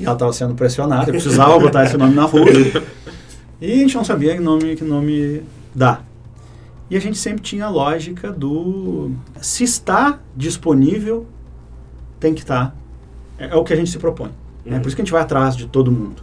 e 0.00 0.04
ela 0.04 0.12
estava 0.14 0.32
sendo 0.32 0.54
pressionada, 0.54 1.04
eu 1.08 1.12
precisava 1.14 1.56
botar 1.60 1.84
esse 1.84 1.96
nome 1.96 2.14
na 2.14 2.24
rua. 2.24 2.44
E 3.60 3.72
a 3.72 3.76
gente 3.76 3.94
não 3.96 4.04
sabia 4.04 4.34
que 4.34 4.40
nome, 4.40 4.76
que 4.76 4.84
nome 4.84 5.42
dar. 5.74 6.04
E 6.90 6.96
a 6.96 7.00
gente 7.00 7.16
sempre 7.18 7.42
tinha 7.42 7.66
a 7.66 7.68
lógica 7.68 8.32
do 8.32 9.10
se 9.40 9.62
está 9.64 10.18
disponível, 10.36 11.26
tem 12.18 12.34
que 12.34 12.40
estar. 12.40 12.74
É, 13.38 13.48
é 13.50 13.54
o 13.56 13.62
que 13.64 13.72
a 13.72 13.76
gente 13.76 13.90
se 13.90 13.98
propõe. 13.98 14.30
né? 14.64 14.76
Uhum. 14.76 14.82
Por 14.82 14.88
isso 14.88 14.96
que 14.96 15.02
a 15.02 15.04
gente 15.04 15.12
vai 15.12 15.22
atrás 15.22 15.54
de 15.56 15.66
todo 15.66 15.90
mundo. 15.92 16.22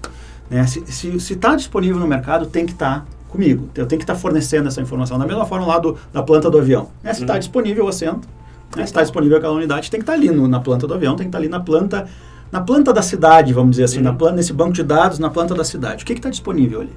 Né? 0.49 0.65
Se 0.65 1.07
está 1.15 1.55
disponível 1.55 1.99
no 1.99 2.07
mercado, 2.07 2.45
tem 2.47 2.65
que 2.65 2.71
estar 2.73 3.05
comigo. 3.35 3.69
Eu 3.75 3.85
tenho 3.85 3.99
que 3.99 4.03
estar 4.03 4.15
fornecendo 4.15 4.67
essa 4.67 4.81
informação. 4.81 5.19
Da 5.19 5.25
mesma 5.25 5.45
forma 5.45 5.65
lá 5.67 5.77
do, 5.79 5.97
da 6.13 6.23
planta 6.23 6.49
do 6.49 6.57
avião. 6.57 6.89
Né? 7.03 7.13
Se 7.13 7.21
está 7.21 7.33
Uhum. 7.33 7.39
disponível 7.39 7.85
o 7.85 7.87
assento, 7.87 8.27
né? 8.75 8.83
se 8.83 8.91
está 8.91 9.01
disponível 9.01 9.37
aquela 9.37 9.53
unidade, 9.53 9.91
tem 9.91 9.99
que 9.99 10.03
estar 10.03 10.13
ali 10.13 10.29
no- 10.31 10.47
na 10.47 10.59
planta 10.59 10.87
do 10.87 10.93
avião, 10.93 11.15
tem 11.15 11.25
que 11.25 11.29
estar 11.29 11.37
ali 11.37 11.47
na 11.49 11.59
planta, 11.59 12.07
na 12.51 12.61
planta 12.61 12.91
da 12.93 13.01
cidade, 13.01 13.53
vamos 13.53 13.71
dizer 13.71 13.83
assim, 13.85 13.97
Uhum. 13.97 14.03
na 14.03 14.13
planta, 14.13 14.35
nesse 14.37 14.53
banco 14.53 14.73
de 14.73 14.83
dados, 14.83 15.19
na 15.19 15.29
planta 15.29 15.53
da 15.53 15.63
cidade. 15.63 16.03
O 16.03 16.05
que 16.07 16.13
está 16.13 16.29
disponível 16.29 16.81
ali? 16.81 16.93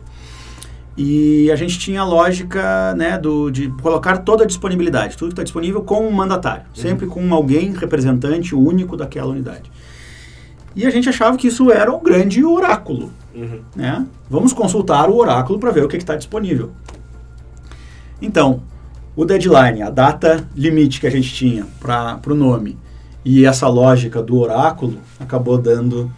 E 0.97 1.49
a 1.53 1.57
gente 1.57 1.79
tinha 1.79 2.01
a 2.01 2.05
lógica 2.05 2.93
né, 2.97 3.17
do, 3.17 3.51
de 3.51 3.69
colocar 3.81 4.19
toda 4.19 4.43
a 4.43 4.47
disponibilidade, 4.47 5.17
tudo 5.17 5.29
que 5.29 5.35
está 5.35 5.45
disponível 5.45 5.81
com 5.83 6.07
um 6.07 6.11
mandatário, 6.11 6.65
sempre 6.75 7.07
com 7.07 7.33
alguém 7.33 7.73
representante 7.73 8.53
único 8.55 8.97
daquela 8.97 9.29
unidade. 9.31 9.71
E 10.79 10.87
a 10.87 10.91
gente 10.91 11.09
achava 11.09 11.37
que 11.37 11.49
isso 11.49 11.73
era 11.73 11.93
um 11.93 12.01
grande 12.01 12.45
oráculo. 12.45 13.11
Uhum. 13.35 13.63
Né? 13.75 14.07
Vamos 14.31 14.53
consultar 14.53 15.11
o 15.11 15.17
oráculo 15.17 15.59
para 15.59 15.73
ver 15.73 15.83
o 15.83 15.89
que 15.89 15.97
está 15.97 16.15
disponível. 16.15 16.71
Então, 18.23 18.63
o 19.17 19.25
deadline, 19.25 19.83
a 19.83 19.91
data 19.91 20.49
limite 20.55 21.01
que 21.01 21.07
a 21.09 21.11
gente 21.11 21.35
tinha 21.35 21.67
para 21.81 22.21
o 22.29 22.35
nome 22.35 22.79
e 23.25 23.45
essa 23.45 23.67
lógica 23.67 24.23
do 24.23 24.39
oráculo 24.39 24.99
acabou 25.19 25.59
dando 25.59 26.09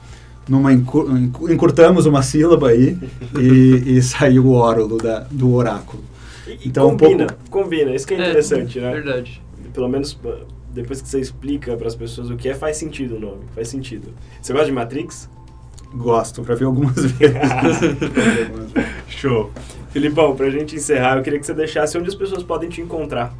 numa 0.46 0.74
encurtamos 0.74 2.04
uma 2.04 2.20
sílaba 2.20 2.68
aí 2.68 2.98
e, 3.38 3.96
e 3.96 4.02
saiu 4.04 4.44
o 4.44 4.52
órulo 4.52 4.98
da, 4.98 5.20
do 5.30 5.54
oráculo. 5.54 6.04
Então, 6.66 6.90
combina, 6.90 7.24
um 7.24 7.26
pouco... 7.28 7.50
combina, 7.50 7.94
isso 7.94 8.06
que 8.06 8.12
é, 8.12 8.18
é 8.18 8.20
interessante, 8.28 8.78
é, 8.78 8.82
né? 8.82 8.92
Verdade. 8.92 9.40
Pelo 9.72 9.88
menos 9.88 10.18
depois 10.72 11.02
que 11.02 11.08
você 11.08 11.20
explica 11.20 11.76
para 11.76 11.88
as 11.88 11.94
pessoas 11.94 12.30
o 12.30 12.36
que 12.36 12.48
é, 12.48 12.54
faz 12.54 12.76
sentido 12.76 13.16
o 13.16 13.20
nome, 13.20 13.42
faz 13.54 13.68
sentido. 13.68 14.12
Você 14.40 14.52
gosta 14.52 14.66
de 14.66 14.72
Matrix? 14.72 15.28
Gosto, 15.94 16.44
já 16.44 16.54
vi 16.54 16.64
algumas 16.64 17.04
vezes. 17.12 17.36
Show. 19.08 19.50
Filipão, 19.90 20.36
para 20.36 20.46
a 20.46 20.50
gente 20.50 20.76
encerrar, 20.76 21.16
eu 21.16 21.22
queria 21.22 21.38
que 21.38 21.46
você 21.46 21.54
deixasse 21.54 21.98
onde 21.98 22.08
as 22.08 22.14
pessoas 22.14 22.42
podem 22.42 22.68
te 22.68 22.80
encontrar. 22.80 23.34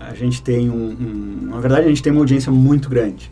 A 0.00 0.14
gente 0.14 0.42
tem 0.42 0.70
um, 0.70 0.90
um, 0.90 1.48
Na 1.50 1.60
verdade, 1.60 1.84
a 1.84 1.88
gente 1.88 2.02
tem 2.02 2.10
uma 2.10 2.22
audiência 2.22 2.50
muito 2.50 2.88
grande. 2.88 3.30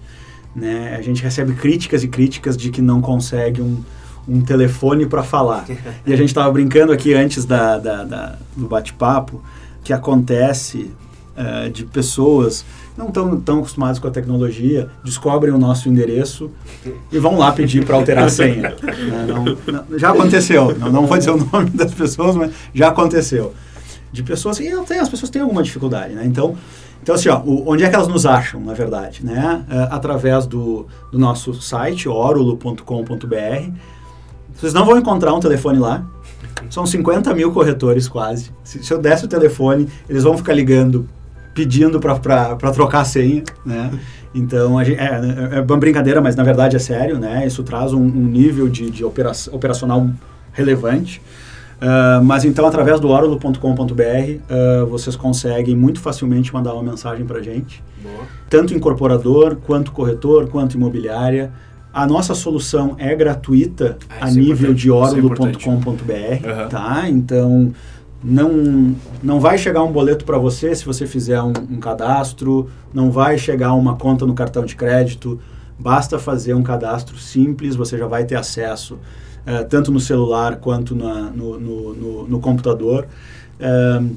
Né? 0.55 0.95
A 0.97 1.03
gente 1.03 1.23
recebe 1.23 1.55
críticas 1.55 2.05
e 2.05 2.09
críticas 2.09 2.57
de 2.57 2.71
que 2.71 2.83
não 2.83 3.01
consegue 3.01 3.63
um, 3.63 3.83
um 4.29 4.43
telefone 4.43 5.07
para 5.07 5.23
falar. 5.23 5.65
e 6.07 6.13
a 6.13 6.17
gente 6.17 6.29
estava 6.29 6.51
brincando 6.53 6.93
aqui 6.93 7.15
antes 7.15 7.45
da, 7.47 7.79
da, 7.79 8.05
da 8.05 8.39
do 8.55 8.67
bate-papo 8.67 9.43
que 9.83 9.93
acontece 9.93 10.91
uh, 11.41 11.71
de 11.71 11.85
pessoas 11.85 12.65
não 12.97 13.09
estão 13.09 13.41
tão 13.41 13.59
acostumadas 13.61 13.99
com 13.99 14.07
a 14.07 14.11
tecnologia, 14.11 14.89
descobrem 15.03 15.53
o 15.55 15.59
nosso 15.59 15.89
endereço 15.89 16.51
e 17.11 17.19
vão 17.19 17.39
lá 17.39 17.51
pedir 17.51 17.85
para 17.85 17.97
alterar 17.97 18.25
a 18.25 18.29
senha. 18.31 18.63
Né? 18.63 19.27
não, 19.27 19.45
não, 19.45 19.99
já 19.99 20.11
aconteceu, 20.11 20.77
não, 20.79 20.93
não 20.93 21.07
vou 21.07 21.17
dizer 21.17 21.31
o 21.31 21.49
nome 21.53 21.71
das 21.71 21.95
pessoas, 21.95 22.37
mas 22.37 22.53
já 22.75 22.89
aconteceu. 22.89 23.55
De 24.13 24.25
pessoas, 24.25 24.59
e 24.59 24.69
até 24.69 24.99
as 24.99 25.09
pessoas 25.09 25.31
têm 25.31 25.41
alguma 25.41 25.63
dificuldade, 25.63 26.15
né? 26.15 26.27
Então, 26.27 26.57
então 27.01 27.15
assim, 27.15 27.29
ó, 27.29 27.41
o, 27.41 27.71
onde 27.71 27.85
é 27.85 27.89
que 27.89 27.95
elas 27.95 28.09
nos 28.09 28.27
acham, 28.27 28.61
na 28.61 28.75
verdade? 28.75 29.25
Né? 29.25 29.65
É, 29.71 29.89
através 29.91 30.47
do, 30.47 30.87
do 31.13 31.19
nosso 31.19 31.55
site, 31.55 32.09
orulo.com.br. 32.09 33.73
Vocês 34.53 34.75
não 34.75 34.85
vão 34.85 34.99
encontrar 34.99 35.33
um 35.33 35.39
telefone 35.39 35.79
lá, 35.79 36.05
são 36.69 36.85
50 36.85 37.33
mil 37.35 37.53
corretores 37.53 38.09
quase. 38.09 38.51
Se, 38.65 38.83
se 38.83 38.93
eu 38.93 38.99
desse 38.99 39.25
o 39.25 39.29
telefone, 39.29 39.89
eles 40.09 40.25
vão 40.25 40.37
ficar 40.37 40.55
ligando 40.55 41.09
pedindo 41.55 42.01
para 42.01 42.73
trocar 42.73 43.01
a 43.01 43.05
senha, 43.05 43.43
né? 43.65 43.91
Então, 44.35 44.83
gente, 44.85 44.99
é, 44.99 45.05
é, 45.05 45.57
é, 45.57 45.61
uma 45.61 45.77
brincadeira, 45.77 46.21
mas 46.21 46.37
na 46.37 46.45
verdade 46.45 46.77
é 46.77 46.79
sério, 46.79 47.19
né? 47.19 47.47
Isso 47.47 47.63
traz 47.63 47.93
um, 47.93 48.03
um 48.03 48.27
nível 48.27 48.69
de, 48.69 48.91
de 48.91 49.05
opera, 49.05 49.33
operacional 49.53 50.09
relevante. 50.53 51.21
Uh, 51.81 52.23
mas 52.23 52.45
então, 52.45 52.67
através 52.67 53.01
do 53.01 53.09
orulo.com.br, 53.09 53.59
uh, 53.59 54.43
ah, 54.51 54.85
vocês 54.85 55.17
conseguem 55.17 55.75
muito 55.75 55.99
facilmente 55.99 56.53
mandar 56.53 56.75
uma 56.75 56.83
mensagem 56.83 57.25
para 57.25 57.39
a 57.39 57.43
gente. 57.43 57.83
Boa. 58.03 58.25
Tanto 58.51 58.75
incorporador, 58.75 59.57
quanto 59.57 59.91
corretor, 59.91 60.49
quanto 60.49 60.77
imobiliária. 60.77 61.51
A 61.93 62.07
nossa 62.07 62.35
solução 62.35 62.95
é 62.99 63.15
gratuita 63.15 63.97
ah, 64.11 64.27
a 64.27 64.29
é 64.29 64.33
nível 64.33 64.75
de 64.75 64.91
orulo.com.br, 64.91 65.63
uhum. 65.65 66.69
tá? 66.69 67.09
Então, 67.09 67.73
não, 68.23 68.95
não 69.23 69.41
vai 69.41 69.57
chegar 69.57 69.83
um 69.83 69.91
boleto 69.91 70.25
para 70.25 70.39
você 70.39 70.75
se 70.75 70.85
você 70.85 71.07
fizer 71.07 71.41
um, 71.41 71.53
um, 71.71 71.81
cadastro, 71.81 72.69
não 72.93 73.11
vai 73.11 73.39
chegar 73.39 73.73
uma 73.73 73.97
conta 73.97 74.27
no 74.27 74.35
cartão 74.35 74.65
de 74.65 74.77
crédito, 74.77 75.41
basta 75.79 76.19
fazer 76.19 76.55
um 76.55 76.63
cadastro 76.63 77.17
simples, 77.17 77.75
você 77.75 77.97
já 77.97 78.07
vai 78.07 78.25
ter 78.25 78.37
acesso 78.37 78.95
uh, 78.95 79.67
tanto 79.69 79.91
no 79.91 79.99
celular 79.99 80.57
quanto 80.57 80.95
na, 80.95 81.31
no, 81.31 81.59
no, 81.59 81.95
no, 81.95 82.29
no, 82.29 82.41
computador. 82.41 83.07
Uh, 83.59 84.15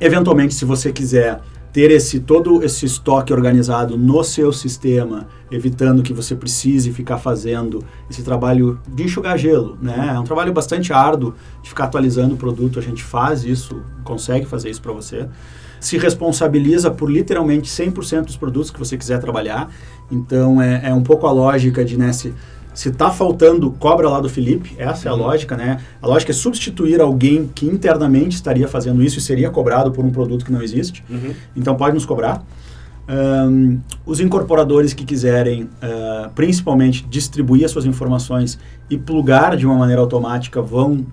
eventualmente, 0.00 0.54
se 0.54 0.64
você 0.64 0.90
quiser 0.90 1.40
ter 1.72 1.90
esse 1.90 2.20
todo 2.20 2.62
esse 2.62 2.86
estoque 2.86 3.32
organizado 3.32 3.96
no 3.96 4.22
seu 4.24 4.52
sistema, 4.52 5.26
evitando 5.50 6.02
que 6.02 6.12
você 6.12 6.34
precise 6.34 6.92
ficar 6.92 7.18
fazendo 7.18 7.84
esse 8.10 8.22
trabalho 8.22 8.78
de 8.88 9.04
enxugar 9.04 9.38
gelo, 9.38 9.76
né? 9.80 10.12
É 10.14 10.18
um 10.18 10.24
trabalho 10.24 10.52
bastante 10.52 10.92
árduo 10.92 11.34
de 11.62 11.68
ficar 11.68 11.84
atualizando 11.84 12.34
o 12.34 12.38
produto, 12.38 12.78
a 12.78 12.82
gente 12.82 13.02
faz 13.02 13.44
isso, 13.44 13.82
consegue 14.04 14.46
fazer 14.46 14.70
isso 14.70 14.82
para 14.82 14.92
você. 14.92 15.28
Se 15.80 15.96
responsabiliza 15.96 16.90
por 16.90 17.10
literalmente 17.10 17.70
100% 17.70 18.24
dos 18.24 18.36
produtos 18.36 18.70
que 18.70 18.78
você 18.78 18.96
quiser 18.96 19.20
trabalhar. 19.20 19.70
Então 20.10 20.60
é, 20.60 20.88
é 20.88 20.94
um 20.94 21.02
pouco 21.02 21.26
a 21.26 21.30
lógica 21.30 21.84
de 21.84 21.96
né, 21.96 22.12
se, 22.12 22.34
se 22.78 22.90
está 22.90 23.10
faltando, 23.10 23.72
cobra 23.72 24.08
lá 24.08 24.20
do 24.20 24.28
Felipe. 24.28 24.76
Essa 24.78 25.08
é 25.08 25.10
a 25.10 25.12
uhum. 25.12 25.22
lógica, 25.22 25.56
né? 25.56 25.80
A 26.00 26.06
lógica 26.06 26.30
é 26.30 26.32
substituir 26.32 27.00
alguém 27.00 27.50
que 27.52 27.66
internamente 27.66 28.36
estaria 28.36 28.68
fazendo 28.68 29.02
isso 29.02 29.18
e 29.18 29.20
seria 29.20 29.50
cobrado 29.50 29.90
por 29.90 30.04
um 30.04 30.12
produto 30.12 30.44
que 30.44 30.52
não 30.52 30.62
existe. 30.62 31.04
Uhum. 31.10 31.34
Então 31.56 31.74
pode 31.74 31.94
nos 31.94 32.06
cobrar. 32.06 32.40
Um, 33.08 33.80
os 34.06 34.20
incorporadores 34.20 34.94
que 34.94 35.04
quiserem, 35.04 35.64
uh, 35.64 36.30
principalmente, 36.36 37.04
distribuir 37.10 37.64
as 37.64 37.72
suas 37.72 37.84
informações 37.84 38.60
e 38.88 38.96
plugar 38.96 39.56
de 39.56 39.66
uma 39.66 39.74
maneira 39.74 40.00
automática 40.00 40.62
vão 40.62 41.04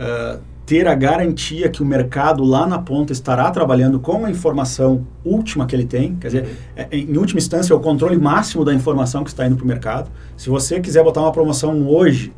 uh, 0.00 0.40
ter 0.70 0.86
a 0.86 0.94
garantia 0.94 1.68
que 1.68 1.82
o 1.82 1.84
mercado 1.84 2.44
lá 2.44 2.64
na 2.64 2.78
ponta 2.78 3.12
estará 3.12 3.50
trabalhando 3.50 3.98
com 3.98 4.24
a 4.24 4.30
informação 4.30 5.04
última 5.24 5.66
que 5.66 5.74
ele 5.74 5.84
tem, 5.84 6.14
quer 6.14 6.28
dizer, 6.28 6.44
uhum. 6.44 6.50
é, 6.76 6.96
em 6.96 7.16
última 7.16 7.38
instância, 7.38 7.72
é 7.72 7.76
o 7.76 7.80
controle 7.80 8.16
máximo 8.16 8.64
da 8.64 8.72
informação 8.72 9.24
que 9.24 9.30
está 9.30 9.44
indo 9.44 9.56
para 9.56 9.64
o 9.64 9.66
mercado. 9.66 10.08
Se 10.36 10.48
você 10.48 10.78
quiser 10.78 11.02
botar 11.02 11.22
uma 11.22 11.32
promoção 11.32 11.88
hoje, 11.88 12.32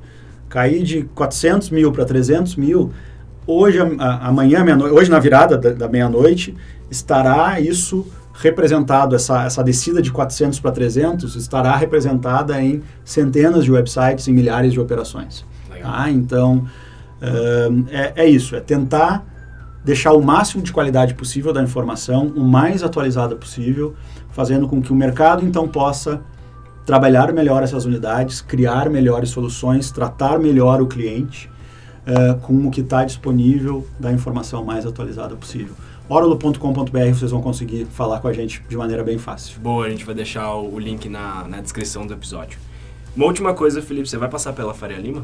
cair 0.49 0.83
de 0.83 1.03
400 1.15 1.69
mil 1.69 1.93
para 1.93 2.07
300 2.07 2.57
mil, 2.57 2.91
hoje, 3.47 3.79
amanhã, 3.99 4.65
hoje 4.91 5.11
na 5.11 5.19
virada 5.19 5.59
da, 5.59 5.69
da 5.73 5.87
meia-noite, 5.87 6.57
estará 6.91 7.61
isso 7.61 8.07
representado, 8.33 9.15
essa, 9.15 9.45
essa 9.45 9.63
descida 9.63 10.01
de 10.01 10.11
400 10.11 10.59
para 10.59 10.73
300, 10.73 11.37
estará 11.37 11.77
representada 11.77 12.59
em 12.63 12.83
centenas 13.05 13.63
de 13.63 13.71
websites 13.71 14.27
e 14.27 14.33
milhares 14.33 14.73
de 14.73 14.81
operações. 14.81 15.45
Tá? 15.83 16.11
Então, 16.11 16.65
é, 17.91 18.13
é 18.17 18.29
isso, 18.29 18.57
é 18.57 18.61
tentar 18.61 19.25
deixar 19.85 20.13
o 20.13 20.23
máximo 20.23 20.63
de 20.63 20.73
qualidade 20.73 21.15
possível 21.15 21.53
da 21.53 21.63
informação, 21.63 22.27
o 22.37 22.41
mais 22.41 22.83
atualizada 22.83 23.35
possível, 23.35 23.95
fazendo 24.31 24.69
com 24.69 24.81
que 24.81 24.93
o 24.93 24.95
mercado 24.95 25.45
então 25.45 25.67
possa 25.67 26.21
trabalhar 26.85 27.33
melhor 27.33 27.63
essas 27.63 27.85
unidades, 27.85 28.41
criar 28.41 28.89
melhores 28.91 29.31
soluções, 29.31 29.91
tratar 29.91 30.39
melhor 30.39 30.81
o 30.81 30.87
cliente 30.87 31.51
uh, 32.07 32.39
com 32.41 32.67
o 32.67 32.71
que 32.71 32.81
está 32.81 33.05
disponível 33.05 33.87
da 33.99 34.13
informação 34.13 34.65
mais 34.65 34.87
atualizada 34.87 35.37
possível. 35.37 35.75
Orulo.com.br 36.09 37.15
vocês 37.15 37.31
vão 37.31 37.41
conseguir 37.41 37.87
falar 37.87 38.21
com 38.21 38.29
a 38.29 38.33
gente 38.33 38.63
de 38.69 38.77
maneira 38.77 39.03
bem 39.03 39.19
fácil. 39.19 39.61
Boa, 39.61 39.87
a 39.87 39.91
gente 39.91 40.05
vai 40.05 40.15
deixar 40.15 40.55
o 40.55 40.79
link 40.79 41.09
na, 41.09 41.47
na 41.49 41.61
descrição 41.61 42.07
do 42.07 42.13
episódio. 42.13 42.59
Uma 43.17 43.27
última 43.27 43.55
coisa, 43.55 43.81
Felipe, 43.81 44.09
você 44.09 44.19
vai 44.19 44.29
passar 44.29 44.53
pela 44.53 44.75
Faria 44.75 44.99
Lima? 44.99 45.23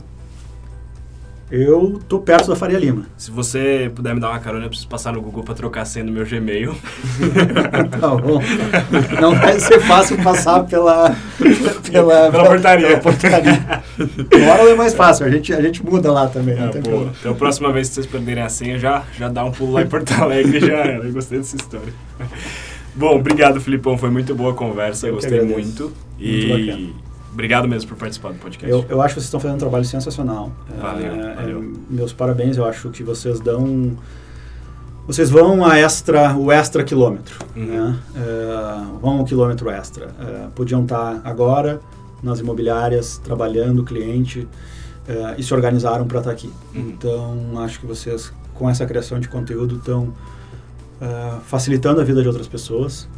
Eu 1.51 1.99
tô 2.07 2.19
perto 2.19 2.49
da 2.49 2.57
Faria 2.57 2.79
Lima. 2.79 3.07
Se 3.17 3.31
você 3.31 3.91
puder 3.95 4.15
me 4.15 4.21
dar 4.21 4.29
uma 4.29 4.39
carona, 4.39 4.67
eu 4.67 4.69
preciso 4.69 4.89
passar 4.89 5.15
no 5.15 5.23
Google 5.23 5.43
para 5.43 5.55
trocar 5.55 5.83
a 5.83 5.85
senha 5.87 6.05
do 6.05 6.13
meu 6.13 6.27
Gmail. 6.27 6.75
tá 7.99 8.09
bom. 8.17 8.41
Não 9.19 9.35
vai 9.35 9.59
ser 9.59 9.81
fácil 9.81 10.23
passar 10.23 10.65
pela 10.65 11.17
pela, 11.91 12.31
pela 12.31 12.45
portaria. 12.45 12.87
Pela 12.89 13.01
portaria. 13.01 13.83
Agora 14.31 14.71
é 14.71 14.75
mais 14.75 14.93
fácil, 14.93 15.25
a 15.25 15.31
gente, 15.31 15.55
a 15.55 15.63
gente 15.63 15.85
muda 15.85 16.13
lá 16.13 16.29
também. 16.29 16.55
Ah, 16.59 16.71
então, 16.75 17.33
a 17.33 17.35
próxima 17.35 17.73
vez 17.73 17.89
que 17.89 17.95
vocês 17.95 18.07
perderem 18.07 18.43
a 18.43 18.49
senha, 18.51 18.79
já, 18.79 19.05
já 19.17 19.29
dá 19.31 19.43
um 19.43 19.51
pulo 19.51 19.73
lá 19.73 19.83
em 19.83 19.87
Porto 19.87 20.13
Alegre 20.13 20.61
já 20.61 20.77
era. 20.77 21.05
Eu 21.05 21.13
gostei 21.13 21.39
dessa 21.39 21.57
história. 21.57 21.95
Bom, 22.95 23.17
obrigado, 23.17 23.59
Filipão. 23.59 23.97
Foi 23.97 24.11
muito 24.11 24.35
boa 24.35 24.53
a 24.53 24.55
conversa. 24.55 25.07
Eu, 25.07 25.15
gostei 25.15 25.41
muito. 25.41 25.93
E 26.19 26.47
muito 26.47 27.08
Obrigado 27.39 27.69
mesmo 27.69 27.91
por 27.91 27.97
participar 27.97 28.33
do 28.33 28.39
podcast. 28.41 28.69
Eu, 28.69 28.85
eu 28.89 29.01
acho 29.01 29.15
que 29.15 29.21
vocês 29.21 29.27
estão 29.27 29.39
fazendo 29.39 29.55
um 29.55 29.61
trabalho 29.61 29.85
sensacional. 29.85 30.51
Valeu, 30.77 31.07
é, 31.07 31.35
valeu. 31.37 31.63
É, 31.63 31.95
meus 31.95 32.13
parabéns, 32.13 32.57
eu 32.57 32.65
acho 32.65 32.91
que 32.91 33.05
vocês 33.05 33.39
dão... 33.39 33.97
Vocês 35.07 35.31
vão 35.31 35.65
a 35.65 35.79
extra, 35.79 36.37
o 36.37 36.51
extra 36.51 36.83
quilômetro, 36.83 37.39
uhum. 37.55 37.65
né? 37.65 37.99
É, 38.17 39.01
vão 39.01 39.21
o 39.21 39.25
quilômetro 39.25 39.71
extra. 39.71 40.09
É, 40.19 40.49
podiam 40.53 40.83
estar 40.83 41.21
agora 41.23 41.81
nas 42.25 42.41
imobiliárias, 42.41 43.19
trabalhando, 43.19 43.85
cliente, 43.85 44.49
é, 45.07 45.37
e 45.39 45.43
se 45.45 45.55
organizaram 45.55 46.09
para 46.09 46.19
estar 46.19 46.33
aqui. 46.33 46.53
Uhum. 46.75 46.89
Então, 46.89 47.53
acho 47.61 47.79
que 47.79 47.87
vocês, 47.87 48.33
com 48.53 48.69
essa 48.69 48.85
criação 48.85 49.21
de 49.21 49.29
conteúdo, 49.29 49.77
estão 49.77 50.13
é, 51.01 51.39
facilitando 51.45 52.01
a 52.01 52.05
vida 52.05 52.21
de 52.21 52.27
outras 52.27 52.49
pessoas. 52.49 53.09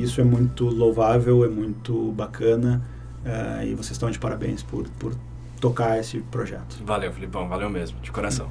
isso 0.00 0.18
é 0.18 0.24
muito 0.24 0.64
louvável, 0.64 1.44
é 1.44 1.48
muito 1.48 2.10
bacana. 2.12 2.82
Uh, 3.24 3.64
e 3.64 3.74
vocês 3.74 3.92
estão 3.92 4.10
de 4.10 4.18
parabéns 4.18 4.62
por, 4.62 4.88
por 4.98 5.14
tocar 5.60 5.98
esse 5.98 6.20
projeto. 6.20 6.76
Valeu, 6.84 7.12
Filipão, 7.12 7.48
valeu 7.48 7.68
mesmo, 7.68 8.00
de 8.00 8.10
coração. 8.10 8.48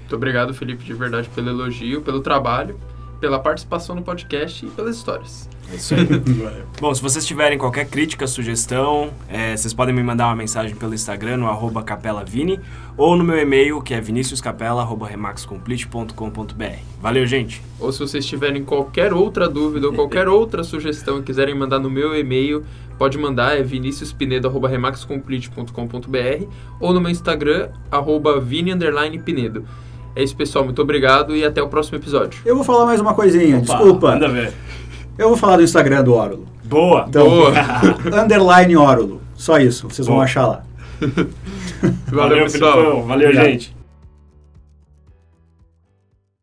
Muito 0.00 0.16
obrigado, 0.16 0.52
Felipe, 0.52 0.84
de 0.84 0.94
verdade, 0.94 1.28
pelo 1.30 1.50
elogio, 1.50 2.02
pelo 2.02 2.20
trabalho. 2.20 2.78
Pela 3.22 3.38
participação 3.38 3.94
no 3.94 4.02
podcast 4.02 4.66
e 4.66 4.70
pelas 4.70 4.96
histórias. 4.96 5.48
É 5.70 5.76
isso 5.76 5.94
aí. 5.94 6.08
Bom, 6.80 6.92
se 6.92 7.00
vocês 7.00 7.24
tiverem 7.24 7.56
qualquer 7.56 7.86
crítica, 7.86 8.26
sugestão, 8.26 9.10
é, 9.28 9.56
vocês 9.56 9.72
podem 9.72 9.94
me 9.94 10.02
mandar 10.02 10.26
uma 10.26 10.34
mensagem 10.34 10.74
pelo 10.74 10.92
Instagram, 10.92 11.36
no 11.36 11.46
arroba 11.46 11.84
capelavini, 11.84 12.58
ou 12.96 13.16
no 13.16 13.22
meu 13.22 13.38
e-mail, 13.38 13.80
que 13.80 13.94
é 13.94 14.00
viniciuscapela.remaxcomplete.com.br. 14.00 16.78
Valeu, 17.00 17.24
gente! 17.24 17.62
Ou 17.78 17.92
se 17.92 18.00
vocês 18.00 18.26
tiverem 18.26 18.64
qualquer 18.64 19.12
outra 19.12 19.48
dúvida 19.48 19.86
ou 19.86 19.94
qualquer 19.94 20.26
outra 20.42 20.64
sugestão 20.64 21.20
e 21.20 21.22
quiserem 21.22 21.54
mandar 21.54 21.78
no 21.78 21.88
meu 21.88 22.18
e-mail, 22.18 22.64
pode 22.98 23.16
mandar, 23.18 23.56
é 23.56 23.62
viniciuspinedo.remaxcomplete.com.br 23.62 26.46
ou 26.80 26.92
no 26.92 27.00
meu 27.00 27.12
Instagram, 27.12 27.68
arroba 27.88 28.40
vini_pinedo. 28.40 29.64
É 30.14 30.22
isso, 30.22 30.36
pessoal. 30.36 30.64
Muito 30.64 30.80
obrigado 30.82 31.34
e 31.34 31.44
até 31.44 31.62
o 31.62 31.68
próximo 31.68 31.98
episódio. 31.98 32.40
Eu 32.44 32.54
vou 32.54 32.64
falar 32.64 32.84
mais 32.86 33.00
uma 33.00 33.14
coisinha, 33.14 33.56
Opa, 33.58 33.64
desculpa. 33.66 34.10
Manda 34.12 34.28
ver. 34.28 34.52
Eu 35.18 35.28
vou 35.28 35.36
falar 35.36 35.56
do 35.56 35.62
Instagram 35.62 36.02
do 36.04 36.14
Órulo. 36.14 36.46
Boa! 36.64 37.04
Então, 37.08 37.28
Boa. 37.28 37.52
underline 38.22 38.76
Órulo. 38.76 39.20
Só 39.34 39.58
isso, 39.58 39.88
vocês 39.88 40.06
vão 40.06 40.16
Boa. 40.16 40.24
achar 40.24 40.46
lá. 40.46 40.62
Valeu, 42.08 42.44
pessoal. 42.44 42.72
Filipão. 42.72 43.02
Valeu, 43.06 43.28
Obrigado. 43.28 43.44
gente! 43.46 43.81